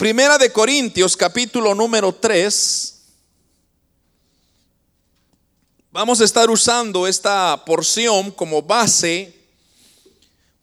[0.00, 3.02] Primera de Corintios, capítulo número 3.
[5.92, 9.34] Vamos a estar usando esta porción como base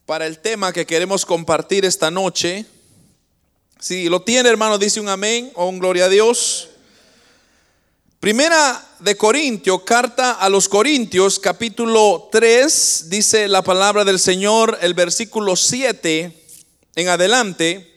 [0.08, 2.66] para el tema que queremos compartir esta noche.
[3.80, 6.70] Si lo tiene, hermano, dice un amén o un gloria a Dios.
[8.20, 14.96] Primera de Corintios, carta a los Corintios, capítulo 3, dice la palabra del Señor, el
[14.96, 16.44] versículo 7
[16.96, 17.97] en adelante.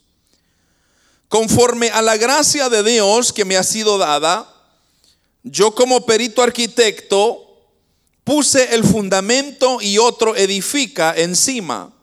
[1.31, 4.53] Conforme a la gracia de Dios que me ha sido dada,
[5.43, 7.57] yo como perito arquitecto
[8.25, 11.93] puse el fundamento y otro edifica encima.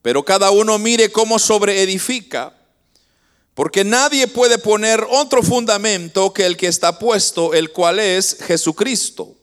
[0.00, 2.56] Pero cada uno mire cómo sobre edifica,
[3.54, 9.34] porque nadie puede poner otro fundamento que el que está puesto, el cual es Jesucristo.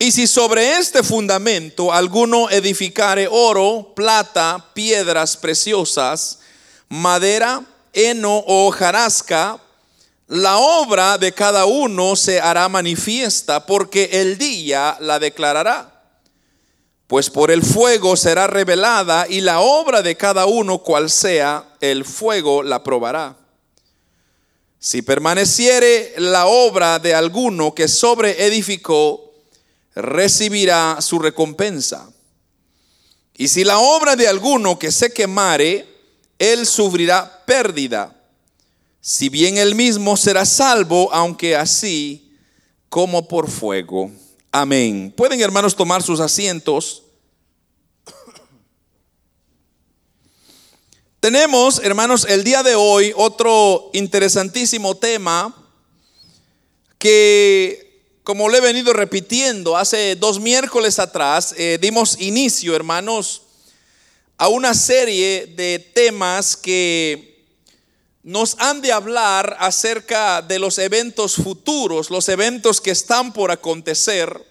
[0.00, 6.40] Y si sobre este fundamento alguno edificare oro, plata, piedras preciosas,
[6.92, 9.58] madera, heno o hojarasca,
[10.28, 16.02] la obra de cada uno se hará manifiesta porque el día la declarará.
[17.06, 22.04] Pues por el fuego será revelada y la obra de cada uno cual sea, el
[22.04, 23.36] fuego la probará.
[24.78, 29.32] Si permaneciere la obra de alguno que sobre edificó,
[29.94, 32.10] recibirá su recompensa.
[33.34, 35.91] Y si la obra de alguno que se quemare,
[36.38, 38.16] él sufrirá pérdida,
[39.00, 42.32] si bien él mismo será salvo, aunque así
[42.88, 44.10] como por fuego.
[44.50, 45.12] Amén.
[45.16, 47.02] Pueden hermanos tomar sus asientos.
[51.20, 55.54] Tenemos, hermanos, el día de hoy otro interesantísimo tema
[56.98, 63.41] que, como le he venido repitiendo, hace dos miércoles atrás eh, dimos inicio, hermanos,
[64.38, 67.32] a una serie de temas que
[68.22, 74.46] nos han de hablar acerca de los eventos futuros, los eventos que están por acontecer.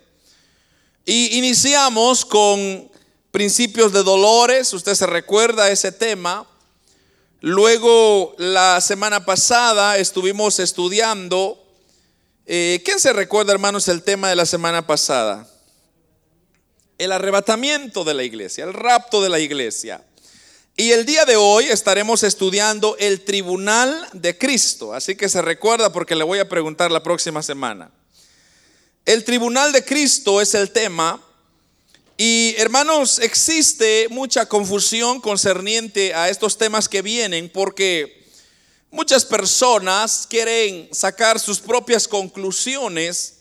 [1.06, 2.90] Y iniciamos con
[3.32, 6.46] principios de dolores, usted se recuerda ese tema.
[7.40, 11.58] Luego, la semana pasada estuvimos estudiando,
[12.46, 15.51] eh, ¿quién se recuerda, hermanos, el tema de la semana pasada?
[17.02, 20.04] El arrebatamiento de la iglesia, el rapto de la iglesia.
[20.78, 24.94] Y el día de hoy estaremos estudiando el tribunal de Cristo.
[24.94, 27.90] Así que se recuerda porque le voy a preguntar la próxima semana.
[29.04, 31.20] El tribunal de Cristo es el tema.
[32.18, 38.28] Y hermanos, existe mucha confusión concerniente a estos temas que vienen porque
[38.92, 43.41] muchas personas quieren sacar sus propias conclusiones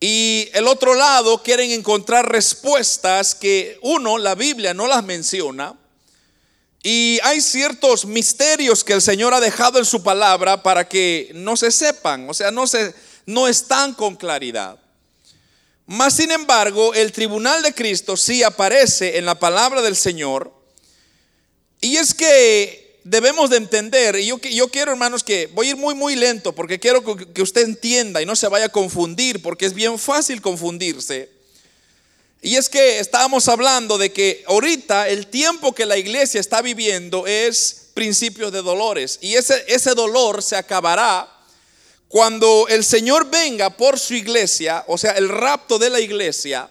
[0.00, 5.74] y el otro lado quieren encontrar respuestas que uno, la Biblia no las menciona.
[6.82, 11.56] Y hay ciertos misterios que el Señor ha dejado en su palabra para que no
[11.56, 14.78] se sepan, o sea, no, se, no están con claridad.
[15.86, 20.52] Mas, sin embargo, el tribunal de Cristo sí aparece en la palabra del Señor.
[21.80, 25.94] Y es que debemos de entender, y yo, quiero hermanos que voy a ir muy
[25.94, 29.74] muy lento porque quiero que usted entienda y no se vaya a confundir porque es
[29.74, 31.30] bien fácil confundirse.
[32.42, 37.26] Y es que estábamos hablando de que ahorita el tiempo que la iglesia está viviendo
[37.26, 41.32] es principios de dolores y ese, ese dolor se acabará
[42.08, 46.68] cuando el Señor venga por su iglesia, o sea, el rapto de la iglesia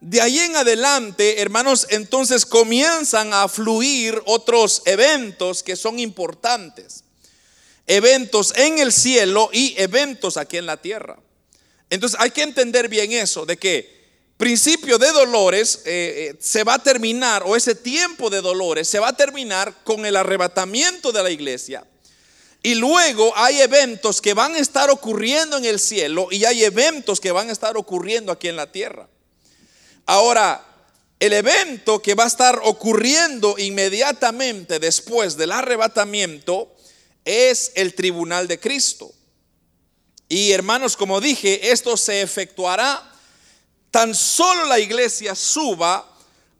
[0.00, 7.02] de ahí en adelante, hermanos, entonces comienzan a fluir otros eventos que son importantes.
[7.86, 11.18] Eventos en el cielo y eventos aquí en la tierra.
[11.90, 13.98] Entonces hay que entender bien eso, de que
[14.36, 19.00] principio de dolores eh, eh, se va a terminar, o ese tiempo de dolores se
[19.00, 21.84] va a terminar con el arrebatamiento de la iglesia.
[22.62, 27.20] Y luego hay eventos que van a estar ocurriendo en el cielo y hay eventos
[27.20, 29.08] que van a estar ocurriendo aquí en la tierra.
[30.10, 30.64] Ahora,
[31.20, 36.74] el evento que va a estar ocurriendo inmediatamente después del arrebatamiento
[37.26, 39.12] es el tribunal de Cristo.
[40.26, 43.02] Y hermanos, como dije, esto se efectuará
[43.90, 46.10] tan solo la iglesia suba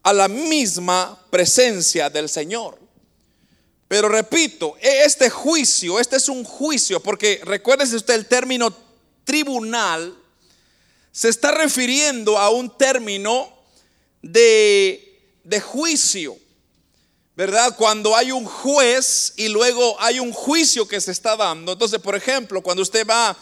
[0.03, 2.77] a la misma presencia del Señor.
[3.87, 8.71] Pero repito, e, este juicio, este es un juicio, porque recuérdese usted el término
[9.23, 10.15] tribunal,
[11.19, 13.51] se está refiriendo a un término
[14.21, 16.37] de, de juicio,
[17.35, 17.75] ¿verdad?
[17.75, 21.73] Cuando hay un juez y luego hay un juicio que se está dando.
[21.73, 23.35] Entonces, por ejemplo, cuando usted va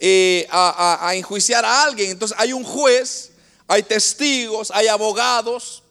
[0.00, 3.30] eh, a, a enjuiciar a alguien, entonces hay un juez,
[3.68, 5.84] hay testigos, hay abogados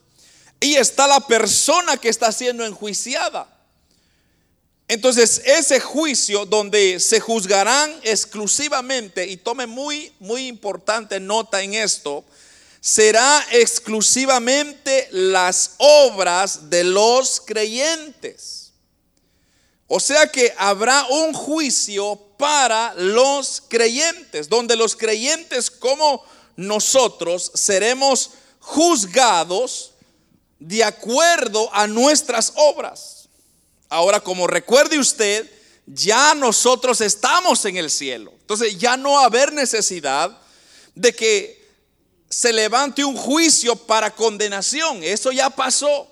[0.60, 3.48] y está la persona que está siendo enjuiciada.
[4.90, 12.24] Entonces, ese juicio donde se juzgarán exclusivamente, y tome muy, muy importante nota en esto,
[12.80, 18.72] será exclusivamente las obras de los creyentes.
[19.86, 26.24] O sea que habrá un juicio para los creyentes, donde los creyentes como
[26.56, 29.92] nosotros seremos juzgados
[30.58, 33.19] de acuerdo a nuestras obras.
[33.90, 35.50] Ahora, como recuerde usted,
[35.84, 38.32] ya nosotros estamos en el cielo.
[38.40, 40.40] Entonces ya no va a haber necesidad
[40.94, 41.68] de que
[42.28, 45.02] se levante un juicio para condenación.
[45.02, 46.08] Eso ya pasó.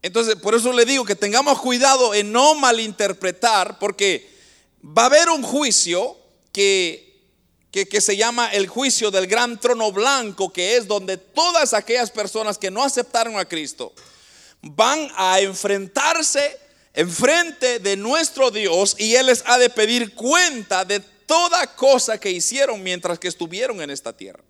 [0.00, 4.30] Entonces, por eso le digo que tengamos cuidado en no malinterpretar, porque
[4.82, 6.16] va a haber un juicio
[6.52, 7.20] que,
[7.70, 12.10] que, que, se llama el juicio del gran trono blanco, que es donde todas aquellas
[12.10, 13.92] personas que no aceptaron a Cristo,
[14.74, 16.58] van a enfrentarse
[16.94, 22.30] enfrente de nuestro Dios y Él les ha de pedir cuenta de toda cosa que
[22.30, 24.42] hicieron mientras que estuvieron en esta tierra.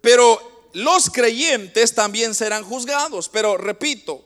[0.00, 4.24] Pero los creyentes también serán juzgados, pero repito,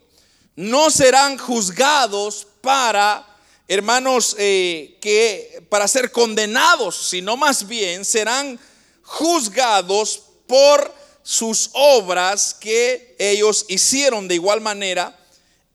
[0.56, 3.24] no serán juzgados para,
[3.68, 8.58] hermanos, eh, que para ser condenados, sino más bien serán
[9.02, 15.18] juzgados por sus obras que ellos hicieron de igual manera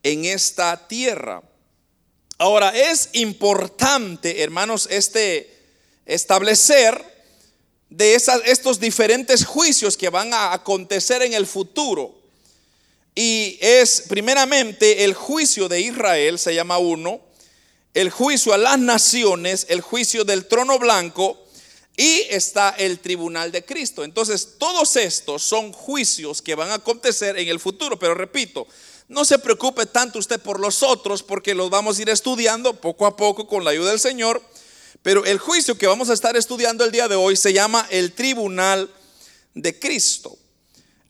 [0.02, 1.42] en esta tierra.
[2.38, 5.54] Ahora, es importante, hermanos, este
[6.04, 7.02] establecer
[7.88, 12.14] de estos diferentes juicios que van a acontecer en el futuro.
[13.14, 17.20] Y es primeramente el juicio de Israel, se llama uno,
[17.94, 21.45] el juicio a las naciones, el juicio del trono blanco
[21.96, 24.04] y está el tribunal de Cristo.
[24.04, 27.98] Entonces, todos estos son juicios que van a acontecer en el futuro.
[27.98, 28.66] Pero repito,
[29.08, 33.06] no se preocupe tanto usted por los otros porque los vamos a ir estudiando poco
[33.06, 34.42] a poco con la ayuda del Señor.
[35.02, 38.12] Pero el juicio que vamos a estar estudiando el día de hoy se llama el
[38.12, 38.90] tribunal
[39.54, 40.36] de Cristo.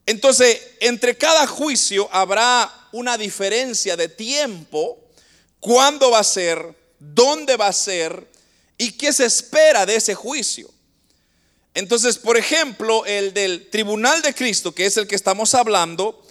[0.05, 4.99] Entonces, entre cada juicio habrá una diferencia de tiempo,
[5.59, 8.31] cuándo va a ser, dónde va a ser
[8.79, 10.76] y qué se espera de ese juicio.
[11.77, 16.25] Entonces, por ejemplo, el del tribunal de Cristo, que es el que estamos hablando,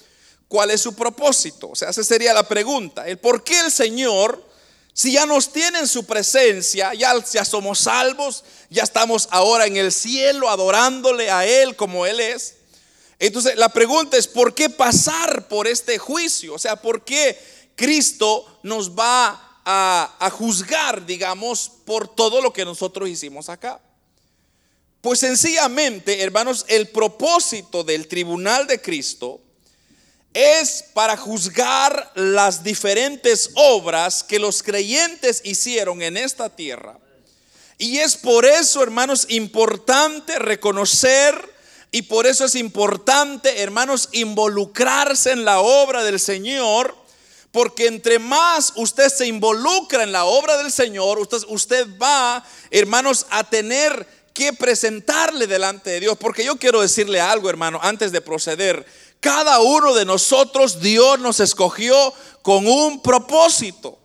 [0.48, 1.70] ¿cuál es su propósito?
[1.70, 3.08] O sea, esa sería la pregunta.
[3.08, 4.44] El por qué el Señor,
[4.92, 9.78] si ya nos tiene en su presencia, ya, ya somos salvos, ya estamos ahora en
[9.78, 12.56] el cielo adorándole a Él como Él es.
[13.20, 16.56] Entonces, la pregunta es, ¿por qué pasar por este juicio?
[16.56, 17.40] O sea, ¿por qué
[17.76, 23.80] Cristo nos va a, a juzgar, digamos, por todo lo que nosotros hicimos acá?
[25.06, 29.40] Pues sencillamente, hermanos, el propósito del tribunal de Cristo
[30.34, 36.98] es para juzgar las diferentes obras que los creyentes hicieron en esta tierra.
[37.78, 41.54] Y es por eso, hermanos, importante reconocer
[41.92, 46.98] y por eso es importante, hermanos, involucrarse en la obra del Señor.
[47.52, 53.28] Porque entre más usted se involucra en la obra del Señor, usted, usted va, hermanos,
[53.30, 56.18] a tener que presentarle delante de Dios.
[56.20, 58.86] Porque yo quiero decirle algo, hermano, antes de proceder.
[59.20, 62.14] Cada uno de nosotros Dios nos escogió
[62.44, 63.98] con un propósito.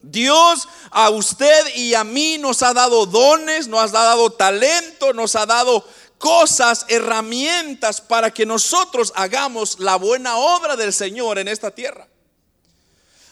[0.00, 5.34] Dios a usted y a mí nos ha dado dones, nos ha dado talento, nos
[5.34, 5.84] ha dado
[6.18, 12.06] cosas, herramientas para que nosotros hagamos la buena obra del Señor en esta tierra.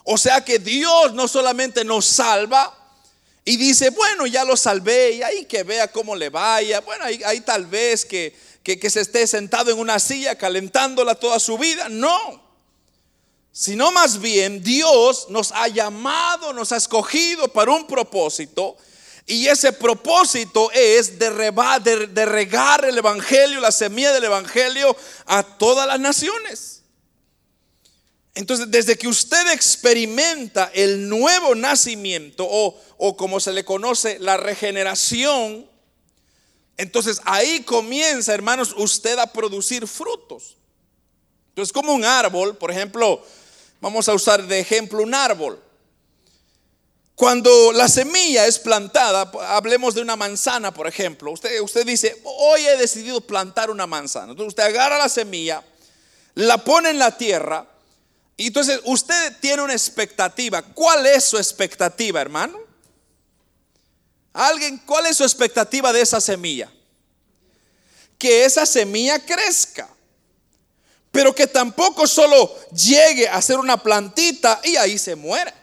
[0.02, 2.84] O sea que Dios no solamente nos salva,
[3.44, 6.80] y dice, bueno, ya lo salvé y ahí que vea cómo le vaya.
[6.80, 11.58] Bueno, ahí, tal vez que, que, se esté sentado en una silla calentándola toda su
[11.58, 11.90] vida.
[11.90, 12.42] No.
[13.52, 18.78] Sino más bien Dios nos ha llamado, nos ha escogido para un propósito.
[19.26, 21.30] Y ese propósito es de,
[22.08, 24.96] de regar el Evangelio, la semilla del Evangelio
[25.26, 26.84] a todas las naciones.
[28.35, 34.37] Entonces, desde que usted experimenta el nuevo nacimiento o, o, como se le conoce, la
[34.37, 35.69] regeneración,
[36.76, 40.57] entonces ahí comienza, hermanos, usted a producir frutos.
[41.50, 43.23] Entonces, como un árbol, por ejemplo,
[43.85, 45.62] Vamos a usar de ejemplo un árbol.
[47.14, 51.31] Cuando la semilla es plantada, hablemos de una manzana, por ejemplo.
[51.31, 54.31] Usted, usted dice, hoy he decidido plantar una manzana.
[54.31, 55.62] Entonces usted agarra la semilla,
[56.35, 57.69] la pone en la tierra,
[58.37, 60.62] y entonces usted tiene una expectativa.
[60.62, 62.59] ¿Cuál es su expectativa, hermano?
[64.33, 66.71] ¿Alguien, cuál es su expectativa de esa semilla?
[68.19, 69.88] Que esa semilla crezca.
[71.12, 75.55] Pero que tampoco solo llegue a ser una plantita y ahí se muera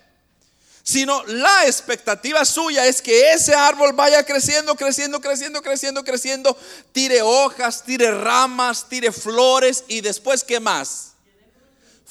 [0.83, 6.57] sino la expectativa suya es que ese árbol vaya creciendo, creciendo, creciendo, creciendo, creciendo,
[6.91, 11.10] tire hojas, tire ramas, tire flores y después ¿qué más?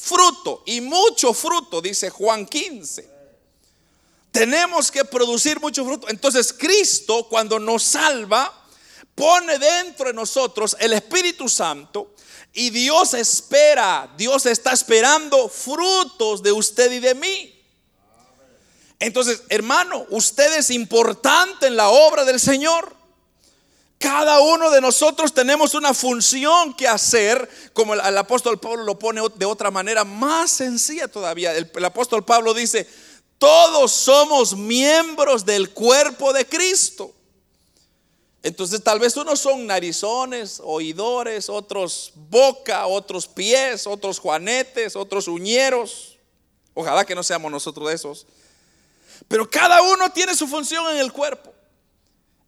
[0.01, 3.09] Fruto y mucho fruto, dice Juan 15.
[4.33, 6.09] Tenemos que producir mucho fruto.
[6.09, 8.67] Entonces Cristo cuando nos salva,
[9.15, 12.15] pone dentro de nosotros el Espíritu Santo
[12.53, 17.57] y Dios espera, Dios está esperando frutos de usted y de mí.
[18.99, 23.00] Entonces, hermano, usted es importante en la obra del Señor.
[24.01, 29.21] Cada uno de nosotros tenemos una función que hacer, como el, apóstol Pablo lo pone
[29.35, 31.55] de otra manera más sencilla todavía.
[31.55, 32.89] El, apóstol Pablo dice,
[33.37, 37.13] todos somos miembros del cuerpo de Cristo.
[38.43, 46.17] Entonces tal vez unos son narizones, oidores, otros boca, otros pies, otros juanetes, otros uñeros.
[46.73, 48.27] Ojalá que no seamos nosotros esos.
[49.29, 51.53] Pero cada uno tiene su función en el cuerpo.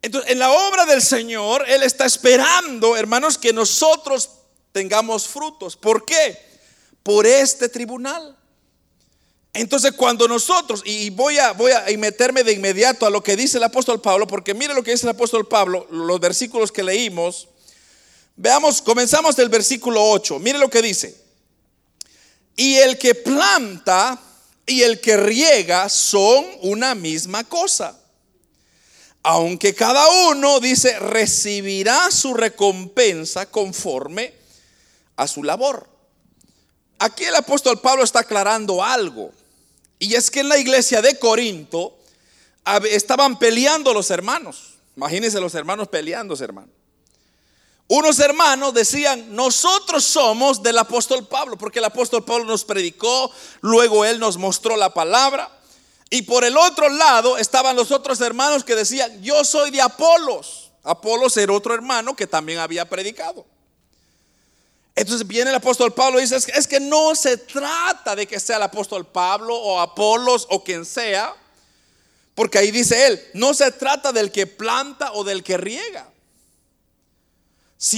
[0.03, 4.29] Entonces, en la obra del Señor, Él está esperando, hermanos, que nosotros
[4.73, 5.77] tengamos frutos.
[5.77, 6.37] ¿Por qué?
[7.03, 8.37] Por este tribunal.
[9.53, 13.59] Entonces, cuando nosotros, y voy a, voy a meterme de inmediato a lo que dice
[13.59, 17.47] el apóstol Pablo, porque mire lo que dice el apóstol Pablo, los versículos que leímos.
[18.35, 20.37] Veamos, comenzamos del versículo 8.
[20.37, 21.15] Mire lo que dice.
[22.57, 24.19] Y el que planta
[24.65, 28.02] y el que riega son una misma cosa.
[29.23, 34.33] Aunque cada uno dice recibirá su recompensa conforme
[35.15, 35.89] a su labor.
[36.99, 39.31] Aquí el apóstol Pablo está aclarando algo.
[39.97, 41.97] Y es que en la iglesia de Corinto
[42.91, 44.73] estaban peleando los hermanos.
[44.95, 46.71] Imagínense los hermanos peleándose, hermano.
[47.87, 54.05] Unos hermanos decían, nosotros somos del apóstol Pablo, porque el apóstol Pablo nos predicó, luego
[54.05, 55.49] él nos mostró la palabra.
[56.13, 60.69] Y por el otro lado estaban los otros hermanos que decían, yo soy de Apolos.
[60.83, 63.47] Apolos era otro hermano que también había predicado.
[64.93, 68.57] Entonces viene el apóstol Pablo y dice, es que no se trata de que sea
[68.57, 71.33] el apóstol Pablo o Apolos o quien sea,
[72.35, 76.13] porque ahí dice él, no se trata del que planta o del que riega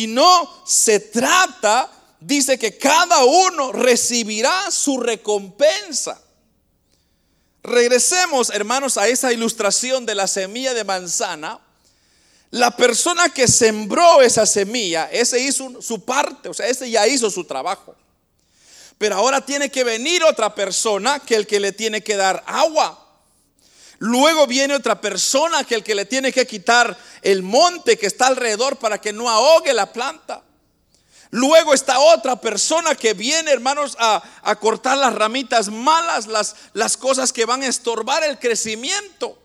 [0.08, 6.22] no se trata, dice que cada uno recibirá su recompensa.
[7.66, 11.60] Regresemos, hermanos, a esa ilustración de la semilla de manzana.
[12.52, 17.32] La persona que sembró esa semilla, ese hizo su parte, o sea, ese ya hizo
[17.32, 17.96] su trabajo.
[19.00, 23.04] Pero ahora tiene que venir otra persona que el que le tiene que dar agua.
[23.98, 28.28] Luego viene otra persona que el que le tiene que quitar el monte que está
[28.28, 30.44] alrededor para que no ahogue la planta.
[31.36, 37.44] Luego está otra persona que viene, hermanos, a, cortar las ramitas malas, las, cosas que
[37.44, 39.38] van a estorbar el crecimiento.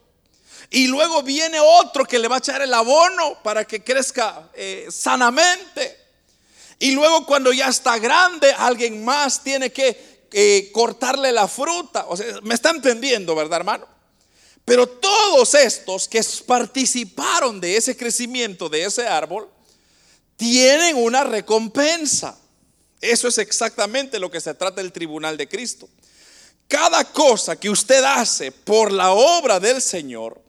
[0.71, 4.87] Y luego viene otro que le va a echar el abono para que crezca eh,
[4.89, 5.99] sanamente.
[6.79, 12.07] Y luego cuando ya está grande, alguien más tiene que eh, cortarle la fruta.
[12.07, 13.89] O sea, me está entendiendo, ¿verdad, hermano?
[14.65, 19.51] Pero todos estos que participaron de ese crecimiento de ese árbol,
[20.41, 22.35] tienen una recompensa.
[22.99, 25.87] Eso es exactamente lo que se trata del tribunal de Cristo.
[26.67, 30.41] Cada cosa que usted hace por la obra del Señor,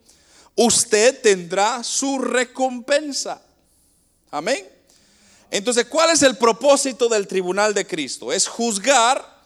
[0.56, 3.42] usted tendrá su recompensa.
[4.32, 4.66] Amén.
[5.50, 8.32] Entonces, ¿cuál es el propósito del tribunal de Cristo?
[8.32, 9.42] Es juzgar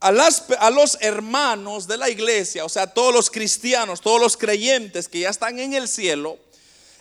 [0.00, 5.08] a, a, los hermanos de la iglesia, o sea, todos los cristianos, todos los creyentes
[5.08, 6.38] que ya están en el cielo,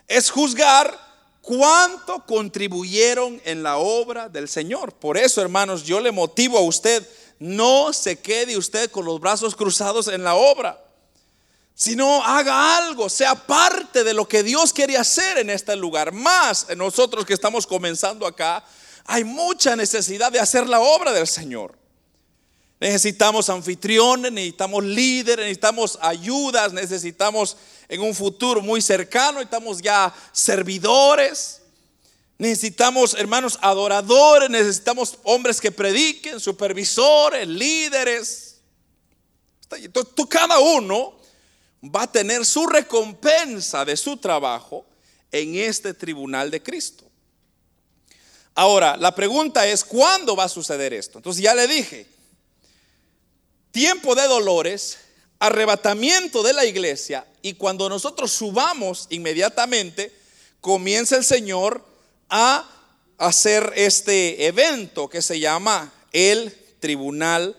[0.08, 1.07] es juzgar
[1.48, 4.92] cuánto contribuyeron en la obra del Señor.
[4.92, 7.08] Por eso, hermanos, yo le motivo a usted,
[7.40, 10.84] no se quede usted con los brazos cruzados en la obra,
[11.74, 16.12] sino haga algo, sea parte de lo que Dios quiere hacer en este lugar.
[16.12, 18.66] Más nosotros que estamos comenzando acá,
[19.06, 21.78] hay mucha necesidad de hacer la obra del Señor.
[22.80, 27.58] Necesitamos anfitriones, necesitamos líderes, necesitamos ayudas, necesitamos
[27.88, 31.62] en un futuro muy cercano, necesitamos ya servidores,
[32.38, 38.58] necesitamos hermanos adoradores, necesitamos hombres que prediquen, supervisores, líderes.
[39.72, 41.18] Entonces, cada uno
[41.84, 44.86] va a tener su recompensa de su trabajo
[45.32, 47.06] en este tribunal de Cristo.
[48.54, 51.20] Ahora, la pregunta es, ¿cuándo va a suceder esto?
[51.20, 52.17] Entonces ya le dije,
[53.78, 54.98] tiempo de dolores,
[55.38, 60.12] arrebatamiento de la iglesia y cuando nosotros subamos inmediatamente,
[60.62, 61.86] comienza el Señor
[62.28, 62.68] a
[63.20, 67.56] hacer este evento que se llama el tribunal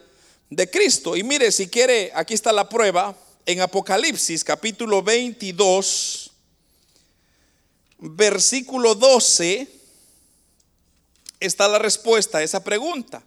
[0.50, 1.16] de Cristo.
[1.16, 6.32] Y mire, si quiere, aquí está la prueba en Apocalipsis capítulo 22,
[8.00, 9.68] versículo 12
[11.38, 13.22] está la respuesta a esa pregunta.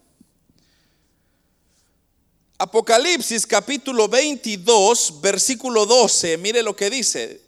[2.62, 7.42] Apocalipsis capítulo 22, versículo 12, mire lo que dice.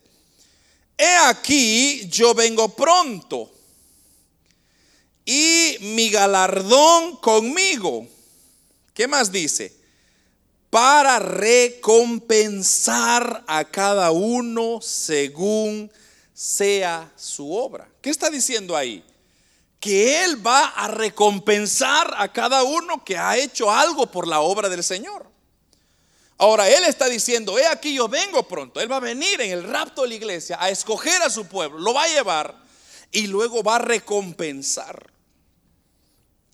[0.98, 3.52] He aquí, yo vengo pronto
[5.24, 8.08] y mi galardón conmigo.
[8.96, 9.72] ¿Qué más dice?
[10.72, 15.92] Para recompensar a cada uno según
[16.34, 17.88] sea su obra.
[18.02, 19.04] ¿Qué está diciendo ahí?
[19.84, 24.70] Que Él va a recompensar a cada uno que ha hecho algo por la obra
[24.70, 25.30] del Señor.
[26.38, 28.80] Ahora, Él está diciendo, he aquí yo vengo pronto.
[28.80, 31.80] Él va a venir en el rapto de la iglesia a escoger a su pueblo,
[31.80, 32.56] lo va a llevar
[33.12, 35.12] y luego va a recompensar.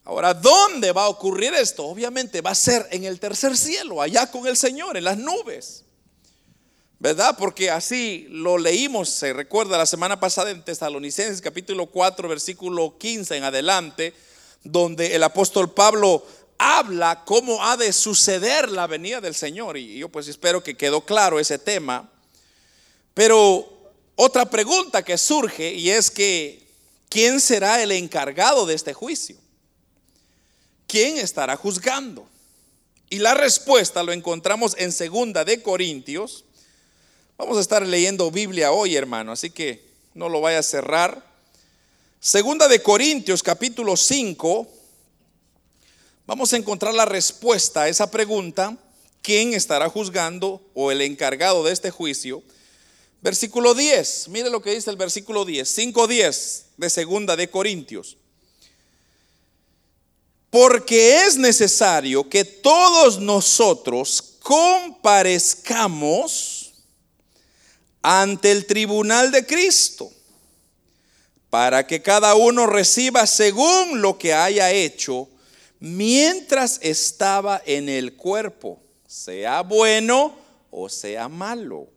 [0.06, 1.86] Ahora, ¿dónde va a ocurrir esto?
[1.86, 5.86] Obviamente va a ser en el tercer cielo, allá con el Señor, en las nubes.
[7.02, 7.38] ¿Verdad?
[7.38, 13.38] Porque así lo leímos, se recuerda la semana pasada en Tesalonicenses capítulo 4, versículo 15
[13.38, 14.14] en adelante,
[14.66, 16.26] donde el apóstol Pablo
[16.58, 19.78] habla cómo ha de suceder la venida del Señor.
[19.78, 22.12] Y yo pues espero que quedó claro ese tema.
[23.14, 26.68] Pero otra pregunta que surge y es que,
[27.08, 29.38] ¿quién será el encargado de este juicio?
[30.86, 32.28] ¿Quién estará juzgando?
[33.10, 36.44] Y la respuesta lo encontramos en segunda de Corintios
[37.40, 39.82] Vamos a estar leyendo Biblia hoy, hermano, así que
[40.14, 41.26] no lo vaya a cerrar.
[42.20, 44.68] Segunda de Corintios, capítulo 5.
[46.28, 48.76] Vamos a encontrar la respuesta a esa pregunta.
[49.22, 52.44] ¿Quién estará juzgando o el encargado de este juicio?
[53.22, 54.28] Versículo 10.
[54.28, 55.78] Mire lo que dice el versículo 10.
[55.78, 58.18] 5.10 de Segunda de Corintios.
[60.50, 66.59] Porque es necesario que todos nosotros comparezcamos
[68.02, 70.12] ante el tribunal de Cristo,
[71.50, 75.28] para que cada uno reciba según lo que haya hecho
[75.80, 80.38] mientras estaba en el cuerpo, sea bueno
[80.72, 81.88] o sea malo.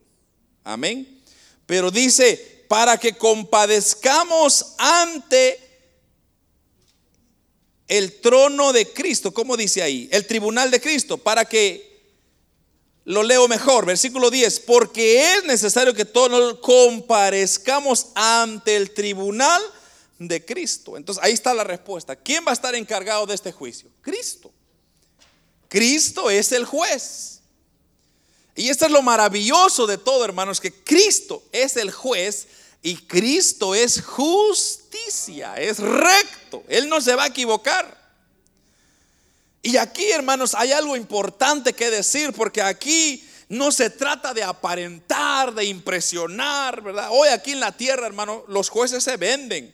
[0.64, 1.20] Amén.
[1.66, 5.58] Pero dice, para que compadezcamos ante
[7.88, 10.08] el trono de Cristo, ¿cómo dice ahí?
[10.10, 11.91] El tribunal de Cristo, para que
[13.04, 19.60] lo leo mejor, versículo 10, porque es necesario que todos comparezcamos ante el tribunal
[20.18, 20.96] de Cristo.
[20.96, 22.14] Entonces ahí está la respuesta.
[22.14, 23.90] ¿Quién va a estar encargado de este juicio?
[24.00, 24.52] Cristo.
[25.68, 27.40] Cristo es el juez.
[28.54, 32.46] Y esto es lo maravilloso de todo, hermanos, que Cristo es el juez
[32.82, 36.62] y Cristo es justicia, es recto.
[36.68, 38.01] Él no se va a equivocar.
[39.62, 45.54] Y aquí, hermanos, hay algo importante que decir, porque aquí no se trata de aparentar,
[45.54, 47.08] de impresionar, ¿verdad?
[47.12, 49.72] Hoy aquí en la tierra, hermano, los jueces se venden.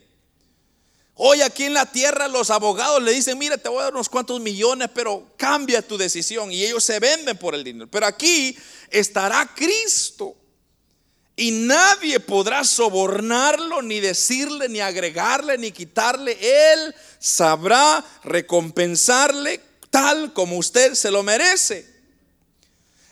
[1.14, 4.08] Hoy aquí en la tierra los abogados le dicen, mira, te voy a dar unos
[4.08, 6.52] cuantos millones, pero cambia tu decisión.
[6.52, 7.88] Y ellos se venden por el dinero.
[7.90, 8.56] Pero aquí
[8.90, 10.36] estará Cristo.
[11.34, 16.36] Y nadie podrá sobornarlo, ni decirle, ni agregarle, ni quitarle.
[16.40, 21.98] Él sabrá recompensarle tal como usted se lo merece.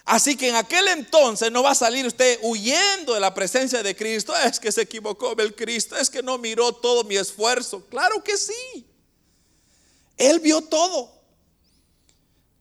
[0.06, 3.96] Así que en aquel entonces no va a salir usted huyendo de la presencia de
[3.96, 4.32] Cristo.
[4.36, 7.84] Es que se equivocó el Cristo, es que no miró todo mi esfuerzo.
[7.86, 8.86] Claro que sí.
[10.16, 11.12] Él vio todo.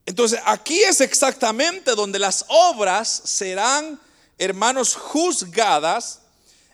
[0.07, 3.99] Entonces aquí es exactamente donde las obras serán,
[4.39, 6.21] hermanos, juzgadas.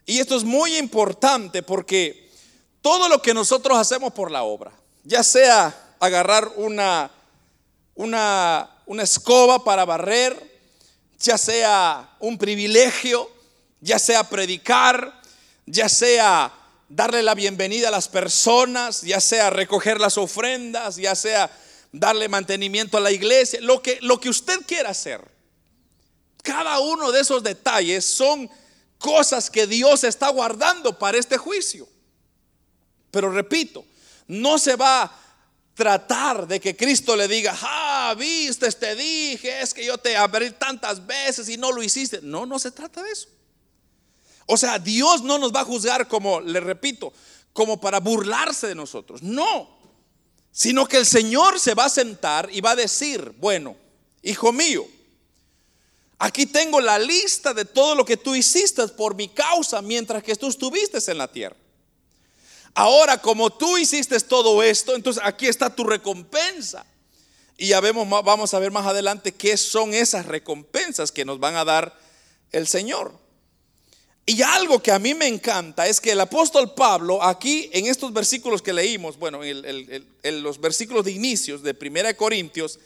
[0.05, 2.29] Y esto es muy importante porque
[2.81, 4.71] todo lo que nosotros hacemos por la obra,
[5.03, 7.11] ya sea agarrar una
[7.95, 8.69] una,
[9.01, 10.35] escoba para barrer,
[11.19, 13.29] ya sea un privilegio,
[13.79, 15.21] ya sea predicar,
[15.65, 16.53] ya sea
[16.89, 21.49] darle la bienvenida a las personas, ya sea recoger las ofrendas, ya sea
[21.91, 25.21] darle mantenimiento a la iglesia, lo que, lo que usted quiera hacer.
[26.43, 28.49] Cada uno de esos detalles son
[28.97, 31.87] cosas que Dios está guardando para este juicio.
[33.11, 33.85] Pero repito,
[34.27, 35.20] no se va
[35.81, 40.51] tratar de que Cristo le diga, ah, viste, te dije, es que yo te abrí
[40.51, 42.19] tantas veces y no lo hiciste.
[42.21, 43.27] No, no se trata de eso.
[44.45, 47.11] O sea, Dios no nos va a juzgar como, le repito,
[47.51, 49.23] como para burlarse de nosotros.
[49.23, 49.75] No,
[50.51, 53.75] sino que el Señor se va a sentar y va a decir, bueno,
[54.21, 54.85] hijo mío,
[56.19, 60.35] aquí tengo la lista de todo lo que tú hiciste por mi causa mientras que
[60.35, 61.55] tú estuviste en la tierra.
[62.73, 66.85] Ahora, como tú hiciste todo esto, entonces aquí está tu recompensa.
[67.57, 71.55] Y ya vemos, vamos a ver más adelante qué son esas recompensas que nos van
[71.55, 71.99] a dar
[72.51, 73.13] el Señor.
[74.25, 78.13] Y algo que a mí me encanta es que el apóstol Pablo, aquí en estos
[78.13, 82.79] versículos que leímos, bueno, en, los versículos de inicios de 1 Corintios,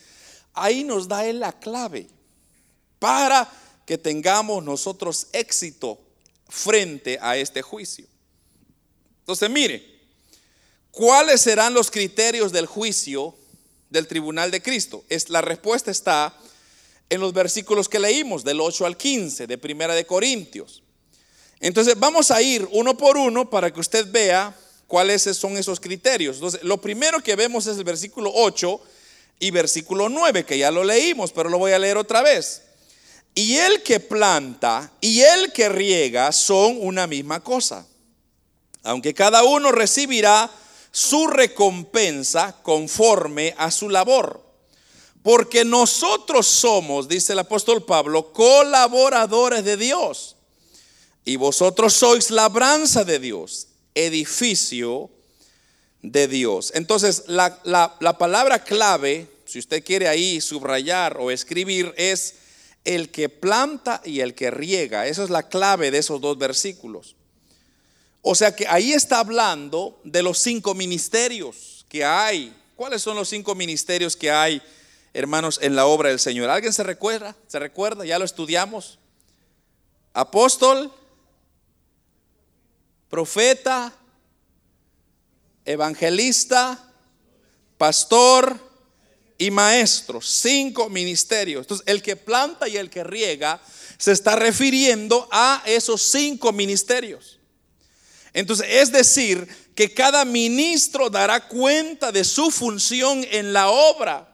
[0.53, 2.07] ahí nos da él la clave
[2.99, 3.51] para
[3.85, 5.99] que tengamos nosotros éxito
[6.47, 8.07] frente a este juicio.
[9.25, 9.83] Entonces, mire,
[10.91, 13.33] ¿cuáles serán los criterios del juicio
[13.89, 15.03] del tribunal de Cristo?
[15.09, 16.37] Es, la respuesta está
[17.09, 20.83] en los versículos que leímos, del 8 al 15 de Primera de Corintios.
[21.59, 26.35] Entonces, vamos a ir uno por uno para que usted vea cuáles son esos criterios.
[26.35, 28.79] Entonces, lo primero que vemos es el versículo 8
[29.39, 32.61] y versículo 9, que ya lo leímos, pero lo voy a leer otra vez.
[33.33, 37.87] Y el que planta y el que riega son una misma cosa
[38.85, 40.49] aunque cada uno recibirá
[40.91, 44.41] su recompensa conforme a su labor.
[45.23, 50.35] Porque nosotros somos, dice el apóstol Pablo, colaboradores de Dios.
[51.25, 55.09] Y vosotros sois labranza de Dios, edificio
[56.03, 56.71] de Dios.
[56.75, 62.35] Entonces, la, la palabra clave, si usted quiere ahí subrayar o escribir, es
[62.83, 65.07] el que planta y el que riega.
[65.07, 67.15] Esa es la clave de esos dos versículos.
[68.27, 72.59] O sea que ahí está hablando de los cinco ministerios que hay.
[72.75, 74.63] ¿Cuáles son los cinco ministerios que hay,
[75.13, 76.49] hermanos, en la obra del Señor?
[76.49, 77.35] ¿Alguien se recuerda?
[77.45, 78.03] ¿Se recuerda?
[78.03, 78.97] Ya lo estudiamos.
[80.11, 80.91] Apóstol,
[83.11, 83.93] profeta,
[85.63, 86.83] evangelista,
[87.77, 88.59] pastor
[89.37, 90.19] y maestro.
[90.19, 91.61] Cinco ministerios.
[91.61, 93.61] Entonces, el que planta y el que riega
[93.99, 97.35] se está refiriendo a esos cinco ministerios.
[98.35, 104.27] Entonces, es decir, que cada ministro dará cuenta de su función en la obra,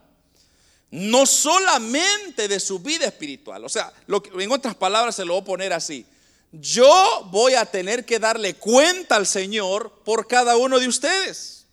[0.89, 3.63] no solamente de su vida espiritual.
[3.63, 6.03] O sea, lo que, en otras palabras se lo voy a poner así.
[6.51, 11.67] Yo voy a tener que darle cuenta al Señor por cada uno de ustedes.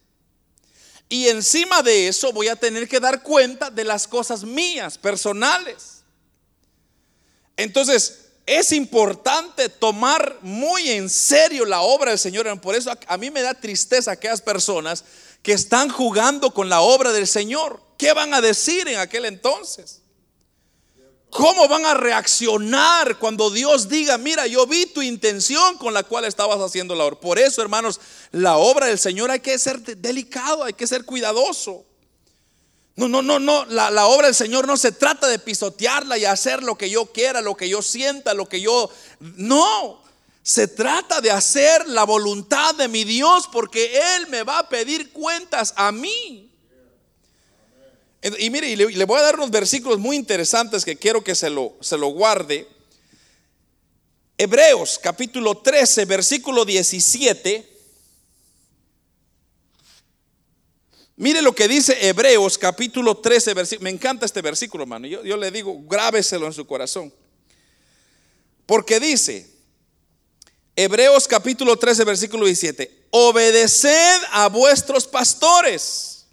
[1.08, 6.02] Y encima de eso voy a tener que dar cuenta de las cosas mías, personales.
[7.56, 12.58] Entonces, es importante tomar muy en serio la obra del Señor.
[12.62, 15.04] Por eso a mí me da tristeza aquellas personas
[15.42, 17.82] que están jugando con la obra del Señor.
[17.98, 20.00] ¿Qué van a decir en aquel entonces?
[21.28, 26.24] ¿Cómo van a reaccionar cuando Dios diga, mira, yo vi tu intención con la cual
[26.24, 27.20] estabas haciendo la obra?
[27.20, 28.00] Por eso, hermanos,
[28.32, 31.84] la obra del Señor hay que ser delicado, hay que ser cuidadoso.
[32.98, 33.64] No, no, no, no.
[33.66, 37.40] La, obra del Señor no se trata de pisotearla y hacer lo que yo quiera,
[37.40, 38.90] lo que yo sienta, lo que yo...
[39.20, 40.02] No.
[40.42, 45.12] Se trata de hacer la voluntad de mi Dios porque Él me va a pedir
[45.12, 46.50] cuentas a mí.
[48.40, 51.76] Y mire, le, voy a dar unos versículos muy interesantes que quiero que se lo,
[51.80, 52.66] se lo guarde.
[54.36, 57.67] Hebreos capítulo 13, versículo 17
[61.18, 63.84] Mire lo que dice Hebreos capítulo 13, versículo.
[63.84, 65.08] Me encanta este versículo, hermano.
[65.08, 67.12] Yo, yo le digo, grábeselo en su corazón.
[68.64, 69.50] Porque dice,
[70.76, 76.26] Hebreos capítulo 13, versículo 17, obedeced a vuestros pastores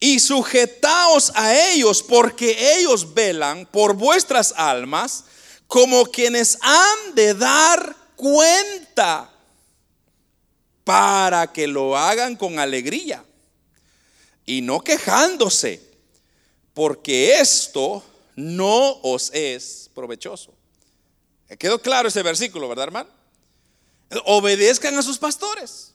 [0.00, 5.22] y sujetaos a ellos porque ellos velan por vuestras almas
[5.68, 9.32] como quienes han de dar cuenta
[10.82, 13.24] para que lo hagan con alegría
[14.48, 15.78] y no quejándose,
[16.72, 18.02] porque esto
[18.34, 20.54] no os es provechoso.
[21.58, 23.10] ¿Quedó claro ese versículo, verdad, hermano?
[24.24, 25.92] Obedezcan a sus pastores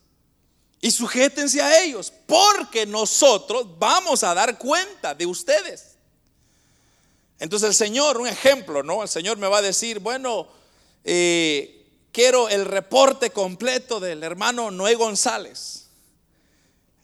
[0.81, 5.95] y sujétense a ellos, porque nosotros vamos a dar cuenta de ustedes.
[7.39, 9.01] Entonces el Señor, un ejemplo, ¿no?
[9.01, 10.47] El Señor me va a decir, bueno,
[11.03, 15.82] eh, quiero el reporte completo del hermano Noé González.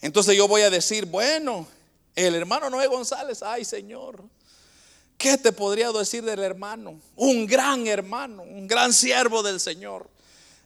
[0.01, 1.67] Entonces yo voy a decir, bueno,
[2.15, 4.23] el hermano Noé González, ay Señor,
[5.17, 6.99] ¿qué te podría decir del hermano?
[7.15, 10.09] Un gran hermano, un gran siervo del Señor.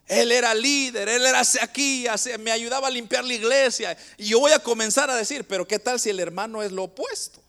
[0.08, 2.06] Él era líder, él era aquí,
[2.40, 3.98] me ayudaba a limpiar la iglesia.
[4.18, 6.84] Y yo voy a comenzar a decir, pero ¿qué tal si el hermano es lo
[6.84, 7.42] opuesto?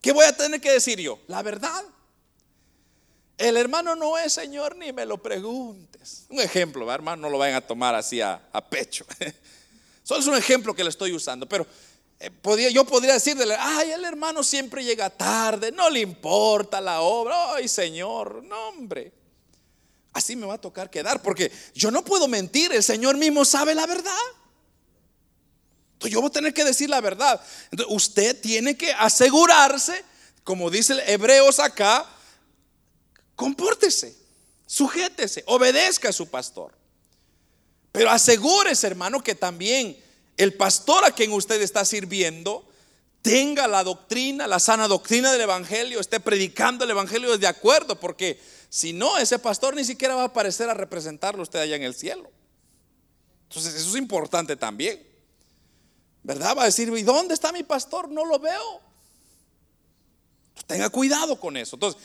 [0.00, 1.18] ¿Qué voy a tener que decir yo?
[1.28, 1.82] La verdad.
[3.38, 6.26] El hermano no es Señor, ni me lo preguntes.
[6.28, 9.06] Un ejemplo, hermano, no lo vayan a tomar así a, pecho.
[10.04, 11.66] Solo es un ejemplo que le estoy usando, pero
[12.20, 12.30] eh,
[12.72, 17.68] yo podría decirle, ay, el hermano siempre llega tarde, no le importa la obra, ay,
[17.68, 19.12] Señor, no, hombre.
[20.12, 23.74] Así me va a tocar quedar, porque yo no puedo mentir, el Señor mismo sabe
[23.74, 24.12] la verdad.
[25.94, 27.40] Entonces yo voy a tener que decir la verdad.
[27.70, 30.04] Entonces usted tiene que asegurarse,
[30.44, 32.06] como dice Hebreos acá,
[33.34, 34.14] compórtese,
[34.66, 36.83] sujétese, obedezca a su pastor.
[37.94, 39.96] Pero asegúrese, hermano, que también
[40.36, 42.68] el pastor a quien usted está sirviendo
[43.22, 48.40] tenga la doctrina, la sana doctrina del Evangelio, esté predicando el Evangelio de acuerdo, porque
[48.68, 51.94] si no, ese pastor ni siquiera va a aparecer a representarlo usted allá en el
[51.94, 52.32] cielo.
[53.48, 55.00] Entonces, eso es importante también.
[56.24, 56.56] ¿Verdad?
[56.58, 58.08] Va a decir, ¿y dónde está mi pastor?
[58.08, 58.80] No lo veo.
[60.66, 61.76] Tenga cuidado con eso.
[61.76, 62.02] Entonces,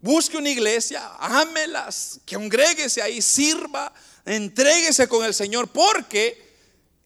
[0.00, 3.90] busque una iglesia, ámelas, que congréguese ahí, sirva,
[4.34, 6.48] entréguese con el Señor, porque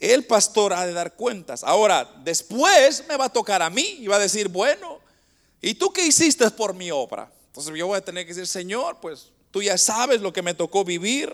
[0.01, 1.63] el pastor ha de dar cuentas.
[1.63, 5.01] Ahora, después me va a tocar a mí y va a decir, bueno,
[5.61, 7.33] ¿y tú qué hiciste por mi obra?
[7.47, 10.55] Entonces yo voy a tener que decir, Señor, pues tú ya sabes lo que me
[10.55, 11.33] tocó vivir,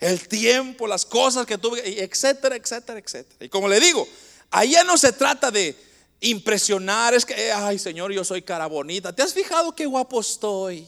[0.00, 3.44] el tiempo, las cosas que tuve, etcétera, etcétera, etcétera.
[3.44, 4.06] Y como le digo,
[4.50, 5.74] allá no se trata de
[6.20, 9.14] impresionar, es que, ay Señor, yo soy cara bonita.
[9.14, 10.86] ¿Te has fijado qué guapo estoy?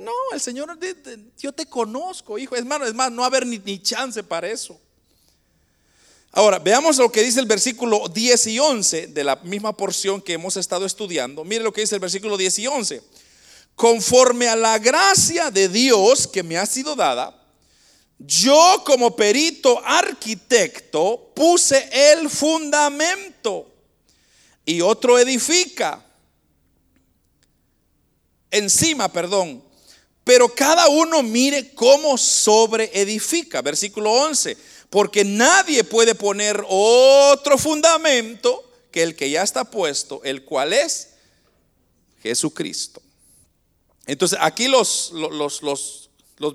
[0.00, 0.78] No, el Señor,
[1.38, 2.56] yo te conozco, hijo.
[2.56, 4.80] Es más, es más, no va a haber ni, ni chance para eso.
[6.32, 10.32] Ahora, veamos lo que dice el versículo 10 y 11 de la misma porción que
[10.32, 11.44] hemos estado estudiando.
[11.44, 13.02] Mire lo que dice el versículo 10 y 11.
[13.74, 17.36] Conforme a la gracia de Dios que me ha sido dada,
[18.18, 23.70] yo como perito arquitecto puse el fundamento
[24.64, 26.02] y otro edifica.
[28.50, 29.69] Encima, perdón.
[30.30, 33.62] Pero cada uno mire cómo sobre edifica.
[33.62, 34.56] Versículo 11
[34.88, 38.62] porque nadie puede poner otro fundamento
[38.92, 41.14] que el que ya está puesto, el cual es
[42.22, 43.02] Jesucristo.
[44.06, 45.12] Entonces aquí los,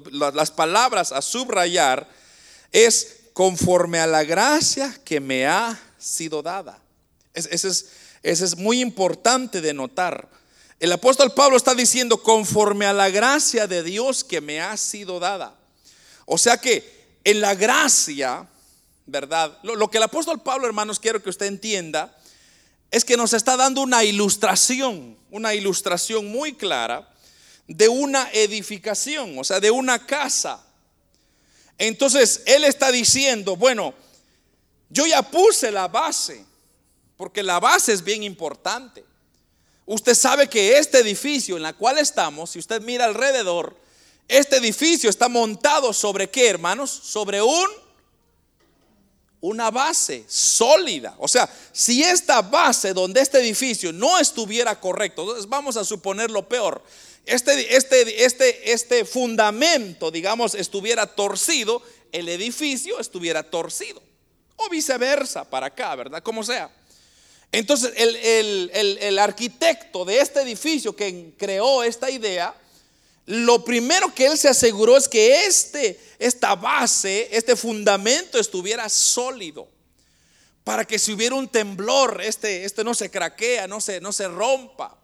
[0.10, 2.08] las palabras a subrayar
[2.72, 6.82] es conforme a la gracia que me ha sido dada.
[7.34, 7.90] Ese es,
[8.24, 10.30] es muy importante de notar.
[10.80, 15.20] El apóstol Pablo está diciendo conforme a la gracia de Dios que me ha sido
[15.20, 15.56] dada.
[16.26, 18.48] O sea que en la gracia,
[19.06, 19.58] ¿verdad?
[19.64, 22.16] Lo, que el apóstol Pablo, hermanos, quiero que usted entienda,
[22.92, 27.10] es que nos está dando una ilustración, una ilustración muy clara
[27.68, 30.64] de una edificación, o sea, de una casa.
[31.78, 33.94] Entonces, él está diciendo, bueno,
[34.90, 36.46] yo ya puse la base,
[37.18, 39.04] porque la base es bien importante.
[39.86, 43.78] Usted sabe que este edificio en el cual estamos, si usted mira alrededor,
[44.28, 46.90] este edificio está montado sobre qué, hermanos?
[46.90, 47.86] Sobre un
[49.42, 51.16] una base sólida.
[51.20, 56.32] O sea, si esta base donde este edificio no estuviera correcto, entonces vamos a suponer
[56.32, 56.82] lo peor.
[57.26, 64.02] Este, este, este, este fundamento, digamos, estuviera torcido, el edificio estuviera torcido.
[64.56, 66.24] O viceversa, para acá, ¿verdad?
[66.24, 66.72] Como sea.
[67.58, 72.54] Entonces, el, el arquitecto de este edificio que creó esta idea,
[73.28, 79.70] lo primero que él se aseguró es que este, esta base, este fundamento estuviera sólido.
[80.66, 84.28] Para que si hubiera un temblor, este, este no se craquea, no se, no se
[84.28, 84.98] rompa.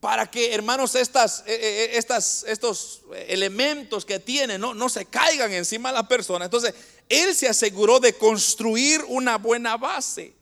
[0.00, 5.06] Para que, hermanos, estas, eh, eh, eh, estas, estos elementos que tiene no, no se
[5.06, 6.46] caigan encima de la persona.
[6.46, 6.74] Entonces,
[7.08, 10.37] él se aseguró de construir una buena base.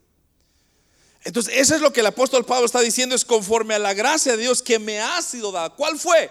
[1.27, 4.33] Entonces, eso es lo que el apóstol Pablo está diciendo, es conforme a la gracia
[4.33, 5.71] de Dios que me ha sido dada.
[5.71, 6.31] ¿Cuál fue?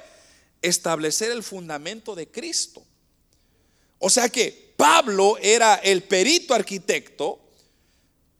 [0.67, 2.84] establecer el fundamento de Cristo.
[3.99, 7.39] O sea que Pablo era el perito arquitecto,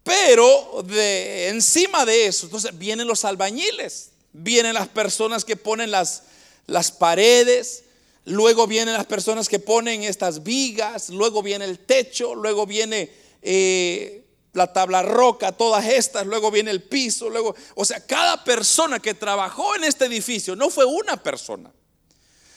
[0.04, 6.24] pero de, encima de eso, entonces vienen los albañiles, vienen las personas que ponen las,
[6.68, 7.84] las paredes,
[8.26, 13.10] luego vienen las personas que ponen estas vigas, luego viene el techo, luego viene
[13.42, 14.25] eh,
[14.56, 19.14] la tabla roca, todas estas, luego viene el piso, luego, o sea, cada persona que
[19.14, 21.72] trabajó en este edificio no fue una persona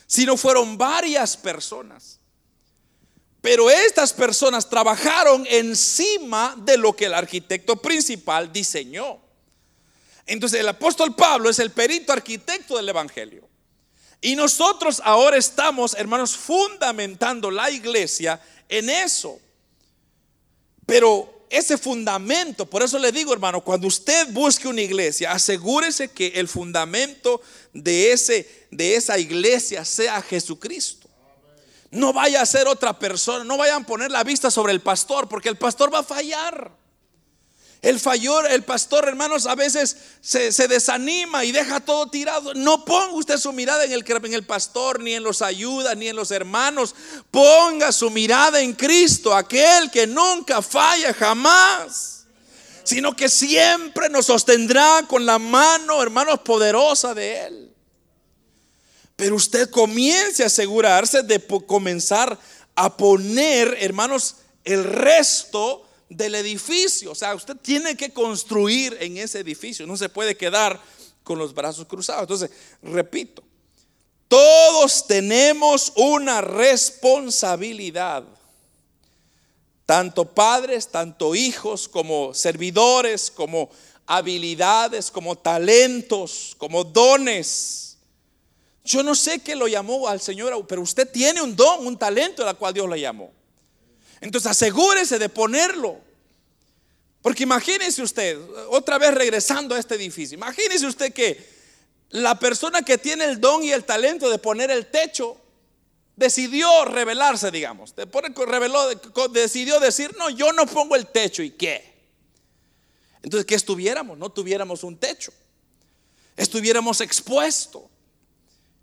[0.09, 2.19] sino fueron varias personas.
[3.41, 9.21] Pero estas personas trabajaron encima de lo que el arquitecto principal diseñó.
[10.27, 13.47] Entonces el apóstol Pablo es el perito arquitecto del Evangelio.
[14.21, 19.39] Y nosotros ahora estamos, hermanos, fundamentando la iglesia en eso.
[20.87, 26.29] Pero ese fundamento, por eso le digo, hermano, cuando usted busque una iglesia, asegúrese que
[26.37, 27.41] el fundamento
[27.73, 31.09] de, ese, de esa iglesia sea Jesucristo.
[31.91, 35.29] No vaya a ser otra persona, no vayan a poner la vista sobre el pastor,
[35.29, 36.71] porque el pastor va a fallar.
[37.81, 42.53] El fallor, el pastor, hermanos, a veces se, desanima y deja todo tirado.
[42.55, 46.09] No ponga usted su mirada en el, en el pastor, ni en los ayudas, ni
[46.09, 46.95] en los hermanos.
[47.31, 52.25] Ponga su mirada en Cristo, aquel que nunca falla jamás,
[52.83, 57.75] sino que siempre nos sostendrá con la mano, hermanos, poderosa de Él.
[59.15, 62.37] Pero usted comience a asegurarse de comenzar
[62.75, 67.13] a poner, hermanos, el resto del edificio.
[67.13, 69.87] O sea, usted tiene que construir en ese edificio.
[69.87, 70.81] No se puede quedar
[71.23, 72.23] con los brazos cruzados.
[72.23, 72.51] Entonces,
[72.83, 73.43] repito,
[74.29, 78.25] todos tenemos una responsabilidad.
[79.87, 83.71] Tanto padres, tanto hijos, como servidores, como
[84.07, 87.97] habilidades, como talentos, como dones.
[88.85, 92.47] Yo no sé qué lo llamó al Señor, pero usted tiene un don, un talento
[92.47, 93.38] al cual Dios le llamó.
[94.21, 95.99] Entonces asegúrese de ponerlo.
[97.23, 98.39] Porque imagínese usted,
[98.71, 101.59] otra vez regresando a este edificio, imagínese usted que
[102.11, 105.37] la persona que tiene el don y el talento de poner el techo
[106.17, 107.95] decidió rebelarse, digamos.
[107.95, 108.89] Reveló,
[109.31, 111.97] decidió decir, no, yo no pongo el techo y qué.
[113.23, 114.17] Entonces, ¿qué estuviéramos?
[114.17, 115.33] No tuviéramos un techo.
[116.37, 117.83] Estuviéramos expuestos.